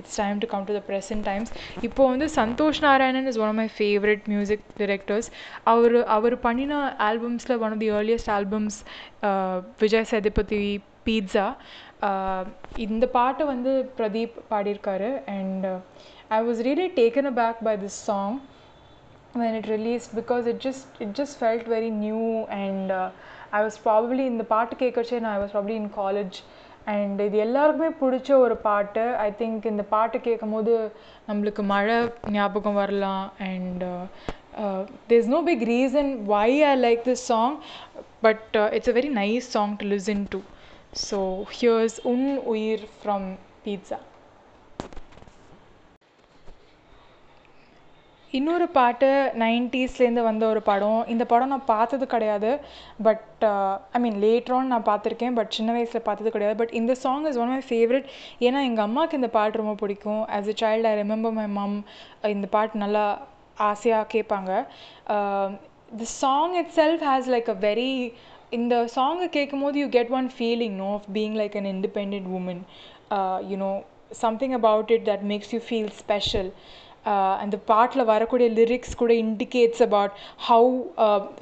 it's 0.00 0.14
time 0.22 0.38
to 0.42 0.46
come 0.52 0.64
to 0.70 0.74
the 0.78 0.82
present 0.90 1.22
times. 1.30 1.48
இப்போ 1.88 2.02
வந்து 2.12 2.26
Santhosh 2.38 2.80
Narayanan 2.86 3.28
is 3.32 3.40
one 3.42 3.50
of 3.52 3.58
my 3.62 3.68
favourite 3.78 4.24
music 4.32 4.64
directors 4.80 5.28
அவர் 5.74 5.96
அவர் 6.16 6.36
பண்ணின 6.46 6.80
ஆல்பம்ஸில் 7.10 7.56
one 7.64 7.72
of 7.76 7.82
the 7.84 7.90
earliest 8.00 8.32
albums 8.38 8.78
Vijay 9.84 10.08
Sethupathi 10.12 10.64
Pizza 11.08 11.46
இந்த 12.86 13.04
பாட்டை 13.18 13.46
வந்து 13.54 13.72
பிரதீப் 14.00 14.36
பாடியிருக்காரு. 14.52 15.10
And 15.38 15.66
I 16.38 16.40
was 16.50 16.60
really 16.68 16.88
taken 17.00 17.30
aback 17.40 17.64
by 17.70 17.76
this 17.86 18.02
song 18.10 18.36
when 19.40 19.54
it 19.58 19.66
released 19.68 20.10
because 20.18 20.44
it 20.50 20.58
just 20.66 20.84
it 21.04 21.10
just 21.18 21.34
felt 21.40 21.64
very 21.72 21.90
new 22.04 22.20
and 22.64 22.86
uh, 22.98 23.08
I 23.56 23.60
was 23.66 23.74
probably 23.86 24.24
இந்த 24.32 24.44
பாட்டு 24.52 24.74
கேட்கச்சே 24.82 25.18
நான் 25.24 25.34
I 25.38 25.40
was 25.42 25.52
probably 25.56 25.74
in 25.80 25.90
college 25.98 26.36
and 26.94 27.20
இது 27.26 27.36
எல்லாருக்குமே 27.44 27.90
பிடிச்ச 28.02 28.30
ஒரு 28.44 28.56
பாட்டு. 28.68 29.04
I 29.26 29.28
think 29.40 29.70
இந்த 29.72 29.84
பாட்டு 29.94 30.18
கேட்கும் 30.26 30.54
போது 30.56 30.74
நம்மளுக்கு 31.28 31.62
மழை 31.74 31.98
ஞாபகம் 32.36 32.80
வரலாம். 32.82 33.24
And 33.50 33.84
there 35.08 35.20
is 35.22 35.32
no 35.34 35.40
big 35.50 35.64
reason 35.74 36.10
why 36.34 36.48
I 36.70 36.74
like 36.86 37.02
this 37.10 37.24
song 37.32 37.56
but 38.26 38.56
it's 38.76 38.92
a 38.92 38.96
very 38.98 39.12
nice 39.22 39.48
song 39.56 39.74
to 39.82 39.86
listen 39.94 40.24
to 40.34 40.40
so 41.08 41.18
here's 41.56 41.98
உன் 42.12 42.26
உயிர் 42.54 42.84
ஃப்ரம் 42.98 43.26
பீட்ஸா 43.64 43.98
இன்னொரு 48.32 48.66
பாட்டு 48.76 49.08
நைன்டீஸ்லேருந்து 49.42 50.22
வந்த 50.28 50.44
ஒரு 50.52 50.60
படம். 50.68 51.02
இந்த 51.12 51.24
படம் 51.32 51.52
நான் 51.54 51.70
பார்த்தது 51.74 52.04
கிடையாது. 52.14 52.50
பட் 53.06 53.44
ஐ 53.96 54.00
மீன் 54.04 54.18
லேட்ரான் 54.24 54.72
நான் 54.72 54.88
பார்த்துருக்கேன். 54.88 55.36
பட் 55.38 55.54
சின்ன 55.56 55.72
வயசில் 55.76 56.06
பார்த்தது 56.08 56.34
கிடையாது. 56.34 56.58
பட் 56.62 56.74
இந்த 56.80 56.94
song 57.04 57.26
is 57.30 57.38
one 57.42 57.52
my 57.54 57.62
favourite 57.70 58.08
ஏன்னா 58.46 58.60
எங்கள் 58.70 58.86
அம்மாவுக்கு 58.88 59.20
இந்த 59.20 59.30
பாட்டு 59.38 59.60
ரொம்ப 59.62 59.74
பிடிக்கும். 59.82 60.22
As 60.36 60.50
a 60.52 60.56
child 60.62 60.88
I 60.92 60.94
remember 61.02 61.36
my 61.40 61.46
mum 61.58 61.76
இந்த 62.36 62.48
பாட்டு 62.56 62.82
நல்லா 62.84 63.06
ஆசையாக 63.70 64.06
கேட்பாங்க. 64.14 64.52
The 66.00 66.08
song 66.22 66.54
itself 66.80 67.04
has 67.10 67.30
like 67.34 67.50
a 67.54 67.58
very 67.68 67.92
இந்த 68.56 68.74
சாங்கை 68.96 69.26
கேட்கும் 69.36 69.62
போது 69.64 69.78
you 69.82 69.86
get 69.94 70.12
one 70.18 70.28
feeling 70.38 70.76
no 70.82 70.88
of 70.96 71.06
being 71.16 71.36
like 71.40 71.54
an 71.60 71.70
independent 71.74 72.28
woman 72.38 72.60
you know 73.52 73.70
something 74.24 74.54
about 74.58 74.90
it 74.96 75.06
that 75.08 75.24
makes 75.30 75.52
you 75.54 75.60
feel 75.68 75.90
special 76.02 76.50
அந்த 77.42 77.56
பாட்டில் 77.70 78.08
வரக்கூடிய 78.12 78.48
லிரிக்ஸ் 78.58 78.98
கூட 79.02 79.12
indicates 79.24 79.82
about 79.88 80.14
how 80.48 80.72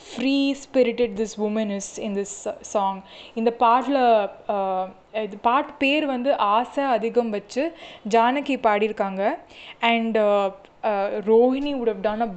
free 0.08 0.36
spirited 0.64 1.14
this 1.20 1.36
woman 1.48 1.72
is 1.78 1.92
in 2.06 2.16
this 2.20 2.36
song 2.72 3.00
இந்த 3.34 3.52
பாட்டில் 3.64 4.02
இது 5.24 5.36
பாட்டு 5.48 5.72
பேர் 5.78 6.06
வந்து 6.06 6.30
ஆசை 6.56 6.84
அதிகம் 6.96 7.30
வச்சு 7.30 7.64
ஜானகி 8.14 8.56
பாடியிருக்காங்க. 8.66 9.22
And 9.92 10.18
Rohini 11.28 11.72
Rohini 11.72 11.72
have 11.74 12.06
have 12.06 12.22
a 12.22 12.28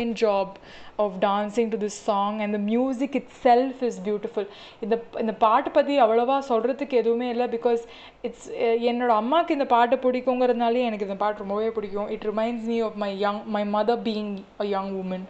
a 0.00 0.04
job 0.22 0.54
of 0.96 1.12
dancing 1.20 1.70
to 1.72 1.78
to 1.78 1.88
song 1.88 2.38
and 2.44 2.54
and 2.54 2.66
music 2.70 3.14
itself 3.44 3.80
is 3.88 3.98
beautiful 4.06 4.48
இந்த 4.84 5.02
இந்த 5.22 5.32
பாட்டை 5.44 5.70
பற்றி 5.72 6.00
அவ்வளோவா 6.04 6.36
சொல்கிறதுக்கு 6.48 7.00
எதுவுமே 7.02 7.28
இல்லை 7.28 7.46
பிகாஸ் 7.46 7.82
இட்ஸ் 8.22 8.48
என்னோட 8.90 9.08
அம்மாவுக்கு 9.22 9.56
இந்த 9.58 9.66
பாட்டு 9.66 9.96
பிடிக்குங்கிறதுனாலே 9.96 10.84
எனக்கு 10.88 11.08
இந்த 11.08 11.18
பாட்டு 11.24 11.38
ரொம்பவே 11.38 11.70
பிடிக்கும். 11.70 12.08
It 12.08 12.26
reminds 12.30 12.66
me 12.72 12.80
of 12.80 12.98
my 13.04 13.18
young 13.18 13.40
my 13.56 13.64
mother 13.76 14.02
being 14.08 14.38
a 14.60 14.64
young 14.64 14.92
woman 15.02 15.26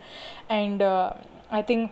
and 0.48 0.84
I 1.60 1.62
think 1.62 1.86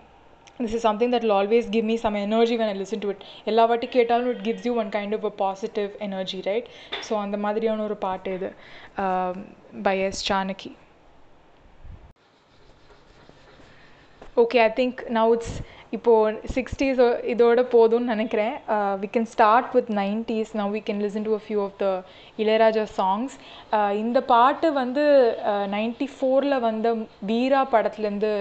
this 0.61 0.75
is 0.75 0.87
something 0.88 1.12
that 1.12 1.25
will 1.26 1.37
always 1.38 1.68
give 1.75 1.85
me 1.85 1.97
some 1.97 2.16
energy 2.16 2.56
when 2.56 2.68
I 2.75 2.76
listen 2.83 3.00
to 3.00 3.14
எல்லா 3.45 3.64
வாட்டி 3.64 3.87
கேட்டாலும் 3.87 4.30
it 4.33 4.45
gives 4.47 4.66
you 4.68 4.75
one 4.83 4.88
kind 4.88 5.14
of 5.18 5.25
a 5.25 5.35
positive 5.45 5.90
energy 5.99 6.40
right 6.40 6.68
so 7.09 7.14
அந்த 7.25 7.37
மாதிரியான 7.37 7.83
ஒரு 7.83 7.97
பாட்டு 7.97 8.35
இது. 8.35 8.50
Um, 9.04 9.37
by 9.85 9.97
S 10.09 10.21
Janaki 10.28 10.73
okay 14.42 14.59
I 14.64 14.71
think 14.78 14.99
now 15.16 15.35
it's 15.37 15.56
இப்போது 15.97 16.49
sixties 16.54 16.99
இதோட 17.33 17.61
போதும்னு 17.75 18.12
நினைக்கிறேன். 18.14 18.54
We 19.02 19.09
can 19.14 19.28
start 19.35 19.68
with 19.76 19.90
nineties 19.99 20.50
now 20.61 20.73
we 20.76 20.83
can 20.88 21.02
listen 21.04 21.26
to 21.28 21.35
a 21.38 21.40
few 21.45 21.59
of 21.66 21.76
the 21.83 21.87
Ilaiyaraaja 22.42 22.85
songs 22.99 23.35
uh, 23.76 23.92
இந்த 24.02 24.18
பாட்டு 24.33 24.68
வந்து 24.80 25.04
uh, 25.52 25.64
நைன்டி 25.76 26.09
ஃபோரில் 26.14 26.59
வந்த 26.66 26.87
வீரா 27.30 27.62
படத்துலேருந்து 27.75 28.33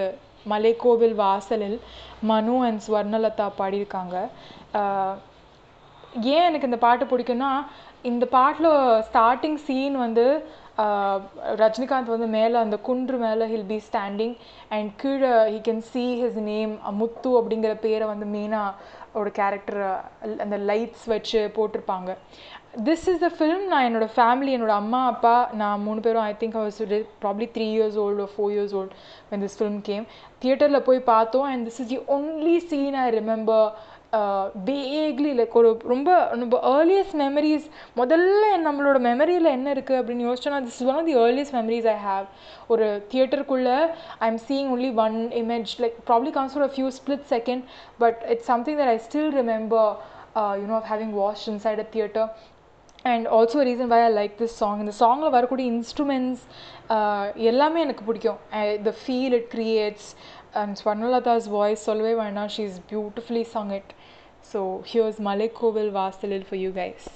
மலைக்கோவில் 0.54 1.16
வாசலில் 1.24 1.78
மனு 2.32 2.58
அண்ட் 2.68 2.84
ஸ்வர்ணலதா 2.88 3.48
பாடியிருக்காங்க. 3.62 4.16
Uh, 4.82 5.14
ஏன் 6.34 6.46
எனக்கு 6.50 6.70
இந்த 6.70 6.80
பாட்டு 6.84 7.06
பிடிக்கும்னா 7.06 7.54
இந்த 8.10 8.26
பாட்டில் 8.36 8.72
ஸ்டார்டிங் 9.08 9.58
சீன் 9.68 9.96
வந்து 9.98 10.26
ரஜினிகாந்த் 11.62 12.14
வந்து 12.14 12.28
மேலே 12.38 12.58
அந்த 12.64 12.78
குன்று 12.88 13.18
மேலே 13.18 13.46
ஹில் 13.54 13.70
பி 13.74 13.80
ஸ்டாண்டிங் 13.88 14.36
அண்ட் 14.76 14.90
கீழே 15.02 15.32
he 15.54 15.60
can 15.68 15.82
see 15.92 16.04
his 16.22 16.42
name 16.52 16.74
Muthu 17.02 17.32
அப்படிங்கிற 17.40 17.74
பேரை 17.86 18.08
வந்து 18.08 18.28
மெயினாக 18.36 18.94
ஒரு 19.20 19.32
கேரக்டர் 19.32 19.82
அந்த 20.46 20.58
லைட்ஸ் 20.70 21.06
வச்சு 21.14 21.42
போட்டிருப்பாங்க. 21.58 22.10
திஸ் 22.88 23.06
இஸ் 23.12 23.22
த 23.26 23.28
ஃபிலிம் 23.38 23.64
நான் 23.72 23.86
என்னோடய 23.88 24.14
ஃபேமிலி 24.16 24.52
என்னோடய 24.56 24.82
அம்மா 24.84 25.02
அப்பா 25.08 25.36
நான் 25.62 25.84
மூணு 25.86 26.00
பேரும் 26.00 26.26
I 26.32 26.34
think 26.42 26.58
was 26.62 26.80
probably 27.24 27.48
three 27.56 27.68
years 27.76 28.00
old 28.06 28.26
four 28.34 28.52
years 28.56 28.76
old 28.80 28.96
when 29.30 29.44
this 29.46 29.58
film 29.60 29.82
came 29.90 30.06
தியேட்டரில் 30.40 30.86
போய் 30.90 31.00
பார்த்தோம் 31.14 31.48
and 31.52 31.64
this 31.68 31.80
is 31.84 31.92
the 31.94 32.00
only 32.18 32.58
scene 32.72 32.98
I 33.04 33.08
remember 33.20 33.68
vaguely 34.68 35.32
like 35.40 35.58
ஒரு 35.62 35.70
ரொம்ப 35.94 36.10
ரொம்ப 36.42 36.58
ஏர்லியஸ்ட் 36.74 37.16
மெமரிஸ் 37.24 37.66
முதல்ல 38.02 38.44
நம்மளோட 38.66 39.00
மெமரியில் 39.08 39.54
என்ன 39.56 39.74
இருக்குது 39.76 40.00
அப்படின்னு 40.02 40.28
யோசிச்சோன்னா 40.30 40.62
this 40.68 40.80
is 40.80 40.90
one 40.92 41.00
of 41.02 41.10
the 41.10 41.18
earliest 41.24 41.56
memories 41.60 41.90
I 41.96 41.98
have 42.08 42.26
ஒரு 42.76 42.88
தியேட்டருக்குள்ளே 43.14 43.78
I 44.20 44.30
am 44.34 44.42
seeing 44.50 44.72
only 44.76 44.92
one 45.06 45.18
image 45.44 45.74
like 45.86 45.98
probably 46.10 46.34
comes 46.40 46.56
for 46.56 46.68
a 46.70 46.72
few 46.76 46.90
split 47.00 47.26
second 47.36 47.64
but 48.04 48.22
it's 48.34 48.50
something 48.54 48.80
that 48.82 48.94
I 48.96 48.98
still 49.08 49.32
remember 49.42 49.92
you know 50.64 50.76
of 50.82 50.90
having 50.94 51.16
watch 51.22 51.46
inside 51.54 51.84
a 51.86 51.90
theatre 51.96 52.30
and 53.14 53.26
also 53.38 53.60
reason 53.68 53.90
why 53.92 54.00
I 54.04 54.12
like 54.14 54.34
this 54.40 54.56
song 54.62 54.80
இந்த 54.84 54.94
சாங்கில் 55.02 55.36
வரக்கூடிய 55.36 55.66
instruments 55.74 56.46
எல்லாமே 57.50 57.80
எனக்கு 57.86 58.04
பிடிக்கும். 58.08 58.40
The 58.88 58.92
feel 59.02 59.36
it 59.38 59.48
creates 59.54 60.08
and 60.62 60.78
Swarnalatha's 60.82 61.50
voice 61.58 61.86
சொல்லவே 61.90 62.14
வேண்டாம் 62.24 62.54
she 62.56 62.66
is 62.72 62.82
beautifully 62.92 63.46
song 63.54 63.76
it 63.80 63.94
so 64.54 64.62
here's 64.92 65.22
மலைக்கோவில் 65.30 65.94
வாசலில் 66.00 66.48
for 66.50 66.64
you 66.64 66.72
guys 66.82 67.08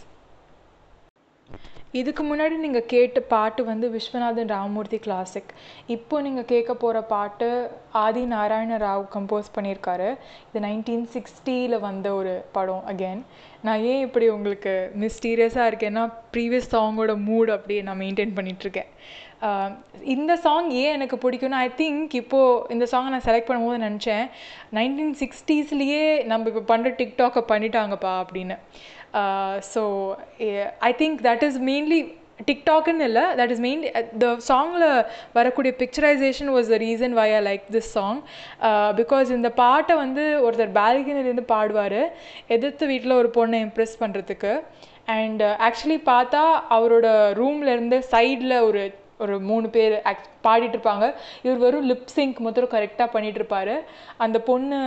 இதுக்கு 2.00 2.24
முன்னாடி 2.24 2.55
நீங்கள் 2.63 2.88
கேட்ட 2.91 3.19
பாட்டு 3.31 3.62
வந்து 3.69 3.86
விஸ்வநாதன் 3.93 4.51
ராமமூர்த்தி 4.53 4.98
கிளாசிக் 5.05 5.51
இப்போ 5.96 6.15
நீங்கள் 6.25 6.48
கேட்க 6.51 6.72
போகிற 6.74 7.00
பாட்டு 7.13 7.48
ஆதி 8.03 8.24
நாராயண 8.34 8.77
ராவ் 8.84 9.05
கம்போஸ் 9.15 9.50
பண்ணியிருக்காரு. 9.55 10.10
இது 10.50 10.62
நைன்டீன் 10.67 11.08
சிக்ஸ்டியில் 11.15 11.77
வந்த 11.88 12.10
ஒரு 12.13 12.34
படம் 12.58 12.84
அகெயின் 12.91 13.24
நான் 13.67 13.86
ஏன் 13.91 14.03
இப்படி 14.08 14.27
உங்களுக்கு 14.29 14.74
மிஸ்டீரியஸாக 15.03 15.69
இருக்கேன்னா 15.72 16.03
ப்ரீவியஸ் 16.36 16.72
சாங்கோட 16.75 17.15
மூட் 17.29 17.51
அப்படியே 17.55 17.81
நான் 17.88 18.01
மெயின்டைன் 18.03 18.38
பண்ணிகிட்ருக்கேன் 18.38 18.91
இந்த 20.13 20.34
சாங் 20.46 20.69
ஏன் 20.81 20.96
எனக்கு 20.98 21.17
பிடிக்கும்னா 21.24 21.60
ஐ 21.65 21.69
திங்க் 21.81 22.13
இப்போது 22.22 22.63
இந்த 22.75 22.86
சாங்கை 22.91 23.12
நான் 23.13 23.27
செலக்ட் 23.27 23.50
பண்ணும்போது 23.50 23.79
நினச்சேன். 23.88 24.25
நைன்டீன் 24.77 25.13
சிக்ஸ்டீஸ்லேயே 25.24 26.05
நம்ம 26.31 26.50
இப்போ 26.51 26.63
பண்ணுற 26.72 26.91
டிக்டாக்கை 27.01 27.43
பண்ணிட்டாங்கப்பா 27.51 28.13
அப்படின்னு. 28.24 28.58
So 29.74 29.84
I 30.89 30.93
think 31.01 31.22
that 31.27 31.46
is 31.50 31.60
mainly 31.69 32.00
டிக்டாக்னு 32.50 33.05
இல்லை 33.10 33.24
தட் 33.39 33.51
இஸ் 33.53 33.63
மெயின்லி 33.65 33.89
த 34.24 34.27
சாங்கில் 34.50 34.86
வரக்கூடிய 35.38 35.72
picturisation 35.81 36.51
was 36.55 36.69
the 36.74 36.77
reason 36.86 37.15
why 37.19 37.25
I 37.39 37.41
like 37.48 37.65
this 37.75 37.91
song 37.96 38.19
because 39.00 39.34
இந்த 39.38 39.50
பாட்டை 39.63 39.96
வந்து 40.03 40.25
ஒருத்தர் 40.46 40.77
பால்கனிலேருந்து 40.77 41.46
பாடுவார் 41.55 42.01
எதிர்த்து 42.58 42.91
வீட்டில் 42.93 43.19
ஒரு 43.22 43.31
பொண்ணை 43.39 43.60
இம்ப்ரெஸ் 43.67 44.00
பண்ணுறதுக்கு 44.03 44.53
அண்ட் 45.17 45.43
ஆக்சுவலி 45.67 46.00
பார்த்தா 46.13 46.41
அவரோட 46.77 47.08
ரூம்லேருந்து 47.41 47.98
சைடில் 48.13 48.58
ஒரு 48.69 48.81
ஒரு 49.23 49.35
மூணு 49.49 49.67
பேர் 49.75 49.95
ஆக்ட் 50.11 50.29
பாடிட்டு 50.47 50.75
இருப்பாங்க. 50.77 51.05
இவர் 51.45 51.61
வெறும் 51.65 51.88
லிப் 51.91 52.09
சிங்க் 52.17 52.39
மட்டும் 52.45 52.73
கரெக்டாக 52.75 53.09
பண்ணிட்டு 53.15 53.41
இருப்பாரு. 53.41 53.75
அந்த 54.25 54.39
பொண்ணு 54.49 54.79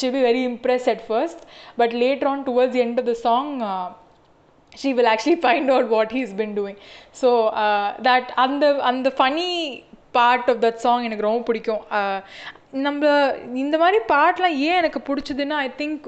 she 0.00 0.10
be 0.16 0.22
very 0.28 0.42
impress 0.52 0.88
at 0.94 1.04
first 1.08 1.44
but 1.82 1.96
later 2.04 2.30
on 2.32 2.44
towards 2.50 2.80
end 2.84 3.00
of 3.02 3.10
the 3.12 3.16
song 3.26 3.50
she 4.82 4.90
will 4.98 5.10
actually 5.14 5.40
find 5.44 5.70
out 5.74 5.90
what 5.96 6.14
he's 6.18 6.32
been 6.42 6.54
doing. 6.60 6.78
So 7.20 7.30
that 8.08 8.30
uh, 8.32 8.40
அந்த 8.44 8.64
அந்த 8.90 9.08
funny 9.18 9.50
part 10.18 10.50
of 10.52 10.60
that 10.64 10.82
song 10.84 11.06
எனக்கு 11.08 11.28
ரொம்ப 11.28 11.42
பிடிக்கும். 11.50 11.82
Uh, 11.98 12.18
நம்ம 12.84 13.10
இந்த 13.64 13.76
மாதிரி 13.82 13.98
பாட்டெலாம் 14.14 14.60
ஏன் 14.68 14.78
எனக்கு 14.82 15.00
பிடிச்சதுன்னா 15.08 15.58
I 15.66 15.68
think 15.80 16.06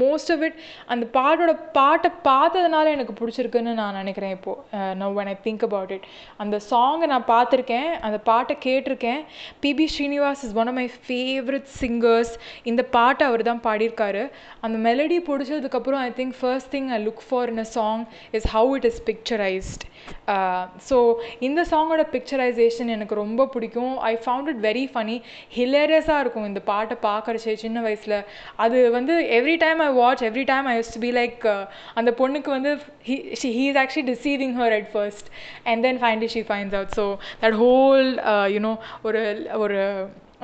most 0.00 0.30
of 0.32 0.42
it 0.46 0.58
அந்த 0.92 1.04
பாட்டோட 1.16 1.52
பாட்டை 1.78 2.10
பார்த்ததுனால 2.26 2.90
எனக்கு 2.96 3.14
பிடிச்சிருக்குன்னு 3.20 3.72
நான் 3.80 3.98
நினைக்கிறேன் 4.00 4.34
இப்போது 4.36 4.92
now 5.00 5.16
when 5.18 5.30
I 5.32 5.34
think 5.46 5.64
about 5.68 5.92
it 5.96 6.06
அந்த 6.42 6.56
சாங்கை 6.70 7.06
நான் 7.12 7.26
பார்த்துருக்கேன் 7.32 7.90
அந்த 8.06 8.18
பாட்டை 8.28 8.54
கேட்டிருக்கேன். 8.66 9.20
P B 9.64 9.86
Sreenivas 9.94 10.44
is 10.46 10.54
one 10.60 10.70
of 10.72 10.78
my 10.80 10.86
favourite 11.06 11.68
singers 11.80 12.32
இந்த 12.72 12.84
பாட்டை 12.96 13.26
அவர் 13.30 13.44
தான் 13.50 13.62
பாடியிருக்காரு. 13.68 14.22
அந்த 14.66 14.78
melody 14.88 15.18
பிடிச்சதுக்கப்புறம் 15.30 16.02
I 16.08 16.12
think 16.20 16.36
first 16.40 16.72
thing 16.76 16.88
I 16.96 17.00
look 17.08 17.24
for 17.30 17.52
in 17.54 17.62
a 17.66 17.68
song 17.78 18.04
is 18.38 18.48
how 18.54 18.70
it 18.78 18.88
is 18.92 19.02
picturised 19.10 19.84
so 20.88 20.96
இந்த 21.48 21.60
சாங்கோட 21.70 22.02
பிக்சரைசேஷன் 22.14 22.94
எனக்கு 22.96 23.14
ரொம்ப 23.24 23.46
பிடிக்கும். 23.54 23.94
I 24.10 24.14
found 24.24 24.48
it 24.52 24.62
very 24.68 24.84
funny 24.94 25.16
ஹிலேரியஸாக 25.88 26.22
இருக்கும் 26.22 26.48
இந்த 26.48 26.60
பாட்டை 26.70 26.96
பார்க்குறச்சே 27.06 27.52
சின்ன 27.62 27.78
வயசில். 27.84 28.16
அது 28.64 28.78
வந்து 28.96 29.14
every 29.38 29.54
time 29.62 29.80
I 29.86 29.88
watch 30.00 30.22
every 30.28 30.44
time 30.50 30.66
I 30.72 30.74
use 30.78 30.92
to 30.96 31.00
be 31.04 31.10
like 31.18 31.44
அந்த 31.98 32.10
பொண்ணுக்கு 32.20 32.50
வந்து 32.56 32.72
he 33.08 33.16
he 33.56 33.64
is 33.70 33.78
actually 33.82 34.06
deceiving 34.12 34.54
her 34.60 34.74
at 34.78 34.88
first 34.94 35.28
and 35.70 35.82
then 35.86 36.00
finally 36.02 36.28
she 36.34 36.42
finds 36.50 36.76
out 36.78 36.94
so 36.98 37.06
that 37.44 37.58
whole 37.64 38.06
you know 38.56 38.74
ஒரு 39.08 39.22
ஒரு 39.64 39.80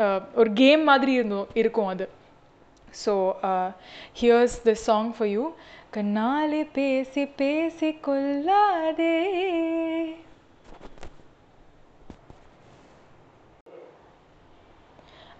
uh, 0.05 0.19
ஒரு 0.41 0.51
game 0.63 0.83
மாதிரி 0.91 1.13
இருந்தோம் 1.19 1.49
இருக்கும் 1.63 1.93
அது. 1.95 2.07
So 3.05 3.15
here's 4.23 4.59
this 4.69 4.85
song 4.91 5.13
for 5.17 5.33
you 5.37 5.47
கண்ணாலே 5.97 6.65
பேசி 6.81 7.25
பேசி 7.43 7.91
கொள்ளாதே. 8.09 9.15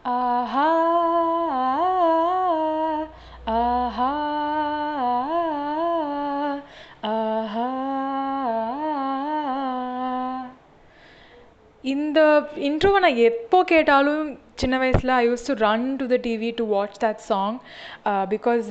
ஆஹா 0.05 0.69
ஆஹா 3.55 4.11
ஆஹா. 7.11 7.69
இந்த 11.85 12.19
இன்ட்ரோவை 12.65 12.99
நான் 12.99 13.23
எப்போ 13.25 13.65
கேட்டாலும் 13.65 14.23
சின்ன 14.59 14.75
வயசில் 14.79 15.13
I 15.13 15.23
use 15.25 15.47
to 15.49 15.55
run 15.61 15.87
to 15.97 16.05
the 16.07 16.17
TV 16.25 16.51
to 16.59 16.65
watch 16.67 16.99
that 17.05 17.23
song 17.29 17.57
because 18.29 18.67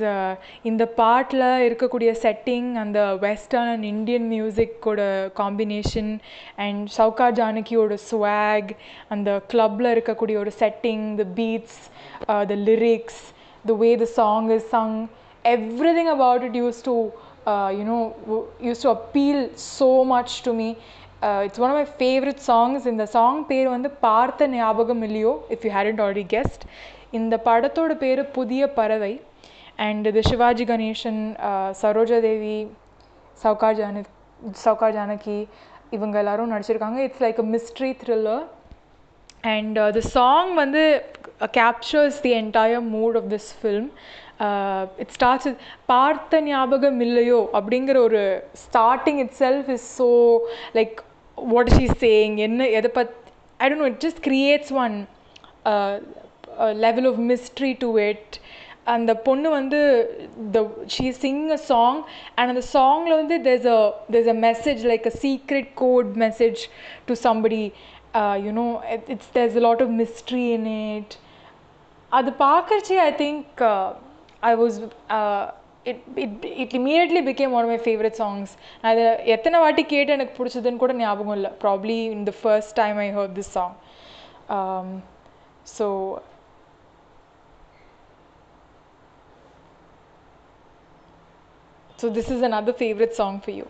இந்த 0.62 0.84
பாட்டில் 0.96 1.44
இருக்கக்கூடிய 1.66 2.10
செட்டிங் 2.22 2.68
அந்த 2.76 3.00
வெஸ்டர்ன் 3.24 3.70
அண்ட் 3.72 3.86
இந்தியன் 3.90 4.26
மியூசிக்கோட 4.28 5.02
காம்பினேஷன் 5.40 6.10
அண்ட் 6.56 6.82
சவுகா 6.96 7.28
ஜானகியோட 7.40 7.98
ஸ்வாக் 8.06 8.72
அந்த 9.08 9.36
கிளப்பில் 9.46 9.92
இருக்கக்கூடிய 9.94 10.38
ஒரு 10.38 10.54
setting 10.62 11.04
the 11.16 11.26
beats 11.34 11.78
the 12.52 12.56
lyrics 12.68 13.22
the 13.64 13.78
way 13.84 13.92
the 13.96 14.08
song 14.16 14.50
is 14.50 14.68
sung 14.74 14.96
everything 15.98 16.12
about 16.16 16.44
it 16.44 16.58
use 16.62 16.82
to 16.82 16.96
you know 17.78 17.98
use 18.62 18.84
to 18.84 18.90
appeal 18.90 19.42
so 19.70 19.88
much 20.06 20.34
to 20.44 20.52
me 20.52 20.68
it's 21.46 21.60
one 21.64 21.70
of 21.72 21.78
my 21.80 21.86
favourite 22.00 22.42
songs 22.48 22.86
இந்த 22.92 23.04
song 23.16 23.40
பேர் 23.50 23.68
வந்து 23.74 23.90
பார்த்த 24.06 24.48
ஞாபகம் 24.56 25.02
இல்லையோ 25.08 25.32
if 25.54 25.64
you 25.66 25.70
hadn't 25.76 26.02
already 26.04 26.26
guessed 26.34 26.64
இந்த 27.18 27.34
படத்தோட 27.48 27.92
பேர் 28.02 28.22
புதிய 28.38 28.62
பறவை. 28.78 29.12
அண்ட் 29.84 30.04
இது 30.10 30.22
சிவாஜி 30.30 30.64
கணேசன் 30.70 31.20
uh, 31.48 31.68
சரோஜா 31.82 32.18
தேவி 32.26 32.56
சவுகார் 33.40 33.78
ஜான 33.78 34.02
சவுகார் 34.64 34.96
ஜானகி 34.96 35.38
இவங்க 35.96 36.16
எல்லாரும் 36.22 36.52
நடிச்சிருக்காங்க. 36.52 36.98
It's 37.06 37.22
like 37.24 37.40
a 37.44 37.46
mystery 37.54 37.90
thriller 38.02 38.44
and 39.54 39.78
the 39.96 40.02
song 40.16 40.52
வந்து 40.62 40.82
captures 41.58 42.20
the 42.26 42.32
entire 42.42 42.84
mood 42.94 43.16
of 43.20 43.28
this 43.34 43.50
film 43.60 43.88
it 45.02 45.12
starts 45.16 45.48
பார்த்த 45.92 46.40
ஞாபகம் 46.50 47.00
இல்லையோ? 47.06 47.40
அப்படிங்கிற 47.58 47.96
ஒரு 48.08 48.22
starting 48.64 49.20
itself 49.42 49.68
is 49.76 49.88
so 50.00 50.08
like 50.78 50.96
what 51.52 51.70
is 51.70 51.78
she 51.80 51.88
saying 52.04 52.36
என்ன 52.46 52.66
எதை 52.78 52.90
but 52.98 53.14
I 53.60 53.68
don't 53.68 53.82
know 53.84 53.88
it 53.92 54.02
just 54.06 54.22
creates 54.28 54.72
one 54.84 54.96
level 56.84 57.08
of 57.12 57.20
mystery 57.32 57.72
to 57.84 57.88
it 58.08 58.34
அந்த 58.94 59.12
பொண்ணு 59.26 59.48
வந்து 59.50 59.78
the 60.54 60.60
she 60.94 61.06
sing 61.20 61.44
a 61.50 61.60
song 61.70 62.00
and 62.36 62.50
அந்த 62.52 62.62
சாங்கில் 62.74 63.18
வந்து 63.20 63.36
there's 63.46 63.68
a 63.76 63.80
there's 64.12 64.30
a 64.34 64.38
message 64.46 64.82
like 64.90 65.06
a 65.06 65.14
secret 65.24 65.70
code 65.74 66.10
message 66.24 66.62
to 67.06 67.14
somebody 67.26 67.62
you know 68.46 68.66
it's 69.14 69.32
there's 69.38 69.58
a 69.60 69.64
lot 69.68 69.84
of 69.86 69.94
mystery 70.02 70.44
in 70.58 70.70
it 70.96 71.14
அது 72.12 72.32
பார்க்கறச்சே 72.46 72.98
I 73.06 73.12
think 73.22 73.62
I 74.42 74.54
was 74.56 74.76
it 75.86 76.04
it 76.24 76.44
it 76.62 76.74
immediately 76.78 77.22
became 77.30 77.54
one 77.58 77.70
my 77.70 77.78
favourite 77.86 78.18
songs 78.20 78.52
அது 78.90 79.02
எத்தனை 79.34 79.56
வாட்டி 79.64 79.84
கேட்டு 79.92 80.16
எனக்கு 80.16 80.36
பிடிச்சதுன்னு 80.38 80.82
கூட 80.82 80.94
ஞாபகம் 81.02 81.36
இல்லை. 81.38 81.50
Probably 81.64 81.98
in 82.16 82.26
the 82.30 82.34
first 82.40 82.76
time 82.82 82.98
I 83.06 83.08
heard 83.18 83.36
this 83.40 83.52
song 83.58 83.74
so 85.76 85.88
so 91.98 92.06
this 92.16 92.30
is 92.34 92.44
another 92.50 92.76
favourite 92.80 93.16
song 93.20 93.40
for 93.42 93.56
you 93.60 93.66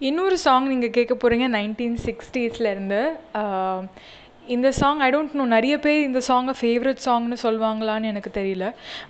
இன்னொரு 0.00 0.36
சாங் 0.42 0.66
நீங்கள் 0.72 0.94
கேட்க 0.96 1.14
போகிறீங்க 1.14 1.46
நைன்டீன் 1.54 1.96
சிக்ஸ்டீஸ்லேருந்து 2.04 3.00
இந்த 4.54 4.68
சாங் 4.78 5.00
ஐ 5.06 5.08
டோன்ட் 5.14 5.34
நோ 5.38 5.44
நிறைய 5.54 5.74
பேர் 5.84 6.00
இந்த 6.08 6.20
சாங்கை 6.28 6.54
ஃபேவரட் 6.60 7.00
சாங்னு 7.06 7.36
சொல்லுவாங்களான்னு 7.42 8.10
எனக்கு 8.12 8.30
தெரியல. 8.38 8.66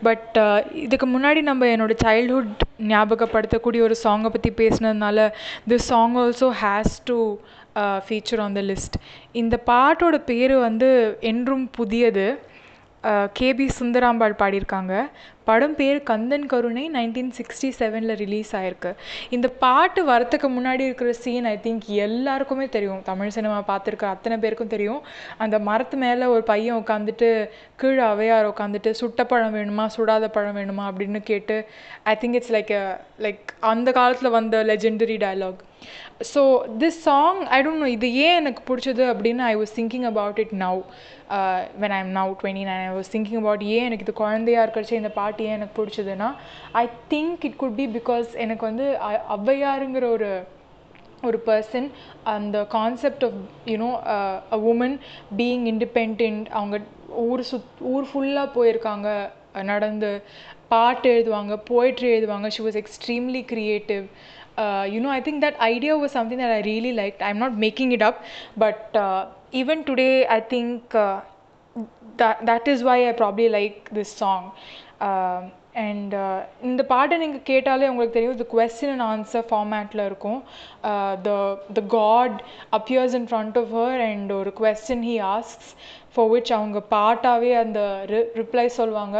பட் 0.06 0.38
uh, 0.44 0.58
இதுக்கு 0.84 1.06
முன்னாடி 1.14 1.42
நம்ம 1.50 1.66
என்னோட 1.74 1.94
சைல்ட்ஹுட் 2.04 2.64
ஞாபகப்படுத்தக்கூடிய 2.92 3.82
ஒரு 3.88 3.96
சாங்கை 4.04 4.30
பற்றி 4.34 4.52
பேசினதுனால 4.62 5.28
this 5.72 5.88
song 5.92 6.16
also 6.24 6.50
has 6.64 6.96
to 7.10 7.18
feature 8.06 8.42
on 8.46 8.58
the 8.58 8.62
list 8.70 8.98
இந்த 9.42 9.56
பாட்டோட 9.72 10.18
பேர் 10.32 10.56
வந்து 10.68 10.90
என்றும் 11.32 11.66
புதியது. 11.80 12.28
Uh, 13.04 13.26
கேபி 13.38 13.66
சுந்தராம்பாள் 13.80 14.32
பாடியிருக்காங்க. 14.40 14.94
படம் 15.48 15.76
பேர் 15.78 15.98
கந்தன் 16.10 16.46
கருணை 16.52 16.84
நைன்டீன் 16.96 17.30
சிக்ஸ்டி 17.38 17.68
செவனில் 17.78 18.14
ரிலீஸ் 18.22 18.50
ஆயிருக்கு. 18.58 18.90
இந்த 19.36 19.46
பாட்டு 19.64 20.00
வரத்துக்கு 20.10 20.48
முன்னாடி 20.56 20.82
இருக்கிற 20.88 21.12
சீன் 21.22 21.48
ஐ 21.52 21.54
திங்க் 21.66 21.86
எல்லாருக்குமே 22.06 22.66
தெரியும். 22.76 23.02
தமிழ் 23.10 23.34
சினிமா 23.36 23.58
பார்த்துருக்க 23.70 24.06
அத்தனை 24.14 24.38
பேருக்கும் 24.44 24.72
தெரியும். 24.74 25.00
அந்த 25.44 25.58
மரத்து 25.68 25.98
மேலே 26.04 26.26
ஒரு 26.34 26.44
பையன் 26.52 26.80
உட்காந்துட்டு 26.82 27.30
கீழே 27.82 28.02
அவையார் 28.12 28.50
உட்காந்துட்டு 28.52 28.92
சுட்ட 29.00 29.24
பழம் 29.32 29.56
வேணுமா 29.58 29.86
சுடாத 29.96 30.28
பழம் 30.36 30.58
வேணுமா 30.60 30.84
அப்படின்னு 30.90 31.22
கேட்டு 31.32 31.56
I 32.12 32.16
think 32.22 32.38
it's 32.40 32.54
like 32.58 32.74
like 33.26 33.44
அந்த 33.72 33.88
காலத்தில் 34.00 34.36
வந்த 34.38 34.62
legendary 34.72 35.18
dialogue 35.24 35.62
so 36.30 36.42
this 36.80 36.98
song 37.08 37.40
I 37.56 37.58
don't 37.64 37.82
know 37.82 37.88
இது 37.96 38.08
ஏன் 38.24 38.38
எனக்கு 38.40 38.62
பிடிச்சது 38.68 39.02
அப்படின்னு 39.10 39.42
I 39.50 39.54
was 39.60 39.74
thinking 39.76 40.06
about 40.10 40.38
it 40.44 40.54
now 40.64 40.78
when 41.82 41.94
I 41.96 41.98
am 42.04 42.12
now 42.18 42.30
twenty 42.40 42.64
nine 42.70 42.82
I 42.86 42.94
was 42.96 43.10
thinking 43.14 43.38
about 43.42 43.62
ஏன் 43.76 43.86
எனக்கு 43.88 44.04
இது 44.06 44.14
குழந்தையா 44.22 44.62
இருக்கிறச்சு 44.64 44.98
இந்த 45.00 45.10
பாட்டு 45.18 45.37
ஏன் 45.40 45.54
எனக்கு 45.54 45.76
பிடிச்சதுன்னா 45.78 46.28
I 46.74 46.84
think 47.10 47.44
it 47.44 47.56
could 47.56 47.76
be 47.76 47.86
because 47.94 48.28
எனக்கு 48.36 48.64
வந்து 48.66 48.86
அ- 49.08 49.22
ஔவையாருங்கிற 49.36 50.04
ஒரு 50.10 50.30
ஒரு 51.22 51.38
பர்சன் 51.46 51.86
அந்த 52.32 52.64
concept 52.70 53.24
of 53.24 53.38
you know 53.66 53.90
a 54.52 54.58
woman 54.72 54.96
being 55.36 55.64
independent 55.70 56.22
அவங்க 56.52 56.76
ஊர் 57.24 57.42
சுத் 57.50 57.82
ஊர் 57.92 58.04
ஃபுல்லாக 58.04 58.54
போயிருக்காங்க 58.54 59.08
நடந்து 59.64 60.10
பாட்டு 60.68 61.08
எழுதுவாங்க 61.10 61.54
போய்ட்ரி 61.68 62.08
எழுதுவாங்க 62.10 62.48
she 62.48 62.62
was 62.62 62.76
extremely 62.76 63.42
creative 63.48 64.04
you know 64.92 65.08
I 65.10 65.20
think 65.20 65.42
that 65.42 65.58
idea 65.66 65.94
was 65.96 66.16
something 66.16 66.38
that 66.38 66.56
I 66.56 66.62
really 66.64 66.92
like 66.94 67.18
I 67.20 67.30
am 67.30 67.42
not 67.44 67.58
making 67.60 67.92
it 67.92 68.02
up 68.02 68.20
but 68.58 68.96
even 69.54 69.82
today 69.88 70.08
I 70.30 70.40
think 70.46 70.76
think 70.90 70.96
uh, 70.98 71.18
that 72.16 72.38
that 72.42 72.68
is 72.68 72.80
why 72.82 72.96
i 73.02 73.12
probably 73.14 73.48
like 73.50 73.76
this 73.92 74.10
song. 74.16 74.44
Um, 75.00 75.42
and 75.80 76.14
uh, 76.14 76.38
இந்த 76.68 76.82
பாட்டை 76.92 77.16
நீங்கள் 77.22 77.44
கேட்டாலே 77.50 77.88
உங்களுக்கு 77.90 78.14
தெரியும் 78.16 78.36
இது 78.36 78.46
question 78.52 78.92
and 78.94 79.04
answer 79.12 79.44
ஃபார்மேட்டில் 79.50 80.02
இருக்கும். 80.06 80.40
The 81.26 81.28
the 81.76 81.82
god 81.94 82.38
appears 82.78 83.14
in 83.18 83.28
front 83.30 83.58
of 83.60 83.70
her 83.78 84.02
and 84.06 84.32
ஒரு 84.38 84.52
question 84.60 85.04
he 85.08 85.14
asks 85.34 85.70
for 86.14 86.30
which 86.32 86.50
அவங்க 86.56 86.80
பாட்டாகவே 86.94 87.52
அந்த 87.64 87.80
ரி 88.12 88.20
ரிப்ளை 88.40 88.64
சொல்லுவாங்க 88.78 89.18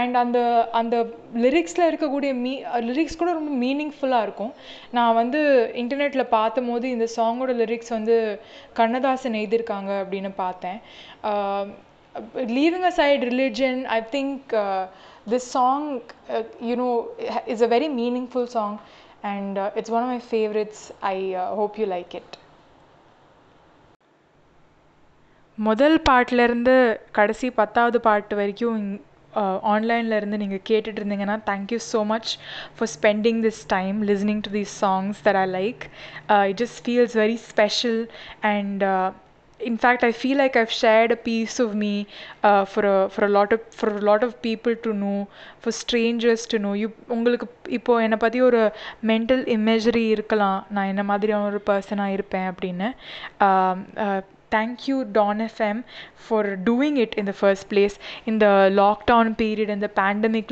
அண்ட் 0.00 0.16
அந்த 0.22 0.38
அந்த 0.80 0.96
லிரிக்ஸில் 1.44 1.88
இருக்கக்கூடிய 1.90 2.32
மீ 2.44 2.52
லிரிக்ஸ் 2.90 3.16
uh, 3.16 3.20
கூட 3.22 3.32
ரொம்ப 3.38 3.54
மீனிங்ஃபுல்லாக 3.64 4.26
இருக்கும். 4.28 4.52
நான் 4.98 5.18
வந்து 5.20 5.40
இன்டர்நெட்டில் 5.82 6.32
பார்த்தும் 6.38 6.70
போது 6.72 6.86
இந்த 6.96 7.08
சாங்கோட 7.16 7.54
லிரிக்ஸ் 7.62 7.96
வந்து 7.98 8.18
கண்ணதாசன் 8.80 9.40
எழுதியிருக்காங்க 9.42 9.92
அப்படின்னு 10.04 10.32
பார்த்தேன். 10.44 10.80
Um, 11.32 11.66
leaving 12.58 12.86
aside 13.00 13.24
religion 13.30 13.80
I 13.96 14.00
think 14.14 14.54
this 15.32 15.48
song 15.56 15.86
you know 16.70 16.88
is 17.54 17.64
a 17.66 17.70
very 17.74 17.90
meaningful 18.02 18.50
song 18.56 18.76
and 19.32 19.58
it's 19.78 19.94
one 19.96 20.02
of 20.02 20.12
my 20.14 20.22
favourites 20.30 20.84
I 21.12 21.16
hope 21.60 21.78
you 21.82 21.88
like 21.96 22.14
it 22.20 22.36
முதல் 25.58 25.98
பாட்டிலேருந்து 26.08 26.74
கடைசி 27.12 27.48
பத்தாவது 27.60 27.98
பாட்டு 28.00 28.34
வரைக்கும் 28.36 28.80
ஆன்லைனில் 29.72 30.16
இருந்து 30.16 30.40
நீங்கள் 30.42 30.64
கேட்டுட்டு 30.70 31.00
இருந்தீங்கன்னா 31.00 31.36
thank you 31.48 31.78
so 31.92 32.00
much 32.12 32.30
for 32.76 32.90
spending 32.96 33.40
this 33.46 33.62
time 33.68 33.96
listening 34.10 34.42
to 34.46 34.50
these 34.50 34.74
songs 34.84 35.18
that 35.26 35.38
I 35.42 35.46
like 35.52 35.82
it 36.50 36.60
just 36.62 36.80
feels 36.86 37.16
very 37.16 37.38
special 37.50 38.00
and 38.50 38.84
in 39.60 39.76
fact 39.76 40.04
i 40.04 40.12
feel 40.12 40.36
like 40.36 40.56
i've 40.56 40.70
shared 40.70 41.10
a 41.12 41.16
piece 41.16 41.58
of 41.58 41.74
me 41.74 42.06
uh, 42.42 42.64
for 42.64 42.82
a 42.84 43.08
for 43.08 43.24
a 43.24 43.28
lot 43.28 43.52
of 43.52 43.60
for 43.70 43.88
a 43.90 44.00
lot 44.00 44.22
of 44.22 44.40
people 44.42 44.74
to 44.76 44.92
know 44.92 45.28
for 45.60 45.72
strangers 45.72 46.46
to 46.46 46.58
know 46.58 46.74
you 46.74 46.90
உங்களுக்கு 47.08 47.46
இப்போ 47.78 47.92
என்னை 48.04 48.18
பற்றி 48.24 48.40
ஒரு 48.40 48.60
mental 49.10 49.42
imagery 49.56 50.04
இருக்கலாம் 50.14 50.60
நான் 50.76 50.90
என்ன 50.92 51.02
மாதிரியான 51.02 51.46
ஒரு 51.50 51.60
பர்சனாக 51.70 52.16
இருப்பேன் 52.16 52.48
அப்படின்னு 52.52 52.88
thank 54.55 54.87
you 54.87 55.03
Dawn 55.05 55.39
FM 55.39 55.83
for 56.15 56.55
doing 56.55 56.97
it 56.97 57.13
in 57.15 57.25
the 57.25 57.33
first 57.33 57.69
place 57.69 57.97
in 58.25 58.39
the 58.39 58.53
lockdown 58.79 59.37
period 59.37 59.69
in 59.69 59.79
the 59.79 59.89
pandemic 59.89 60.49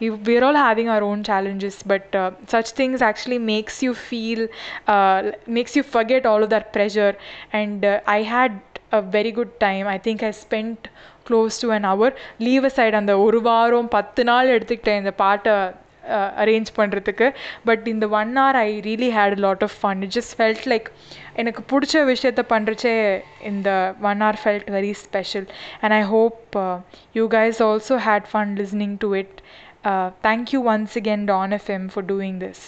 we're 0.00 0.44
all 0.44 0.54
having 0.54 0.88
our 0.88 1.02
own 1.02 1.22
challenges 1.22 1.82
but 1.82 2.14
uh, 2.14 2.30
such 2.46 2.70
things 2.70 3.02
actually 3.02 3.38
makes 3.38 3.82
you 3.82 3.94
feel 3.94 4.46
uh, 4.88 5.30
makes 5.46 5.76
you 5.76 5.82
forget 5.82 6.26
all 6.26 6.42
of 6.42 6.50
that 6.50 6.72
pressure 6.72 7.16
and 7.52 7.84
uh, 7.84 8.00
I 8.06 8.22
had 8.22 8.60
a 8.92 9.00
very 9.02 9.32
good 9.32 9.58
time 9.60 9.86
I 9.86 9.98
think 9.98 10.22
I 10.22 10.30
spent 10.32 10.88
close 11.24 11.58
to 11.60 11.70
an 11.72 11.84
hour 11.84 12.08
leave 12.46 12.64
aside 12.70 12.94
அந்த 13.00 13.12
ஒரு 13.24 13.38
வாரம் 13.48 13.88
பத்து 13.96 14.22
நாள் 14.30 14.52
எடுத்துக்கிட்டேன் 14.56 15.00
இந்த 15.02 15.12
பாட்டை 15.24 15.54
arrange 16.43 16.71
பண்ணுறதுக்கு 16.75 17.27
but 17.65 17.85
இந்த 17.87 18.05
one 18.19 18.31
hour 18.37 18.59
I 18.59 18.69
really 18.87 19.09
had 19.17 19.37
lot 19.39 19.63
of 19.63 19.75
fun 19.81 20.01
it 20.03 20.13
just 20.17 20.35
felt 20.37 20.65
like 20.67 20.87
எனக்கு 21.35 21.63
பிடிச்ச 21.71 22.03
விஷயத்த 22.05 22.43
பண்ணுறச்சே 22.49 22.95
இந்த 23.43 23.69
one 24.01 24.21
hour 24.23 24.39
felt 24.43 24.69
very 24.69 24.93
special 25.05 25.47
and 25.81 25.93
I 25.93 26.03
hope 26.13 26.57
you 27.15 27.25
guys 27.37 27.61
also 27.61 27.97
had 28.07 28.29
fun 28.33 28.53
listening 28.57 28.97
to 28.97 29.11
it 29.15 29.35
thank 30.23 30.53
you 30.55 30.61
once 30.67 30.97
again 30.97 31.25
Dawn 31.25 31.53
F 31.53 31.69
M 31.69 31.87
for 31.93 32.05
doing 32.05 32.39
this 32.39 32.65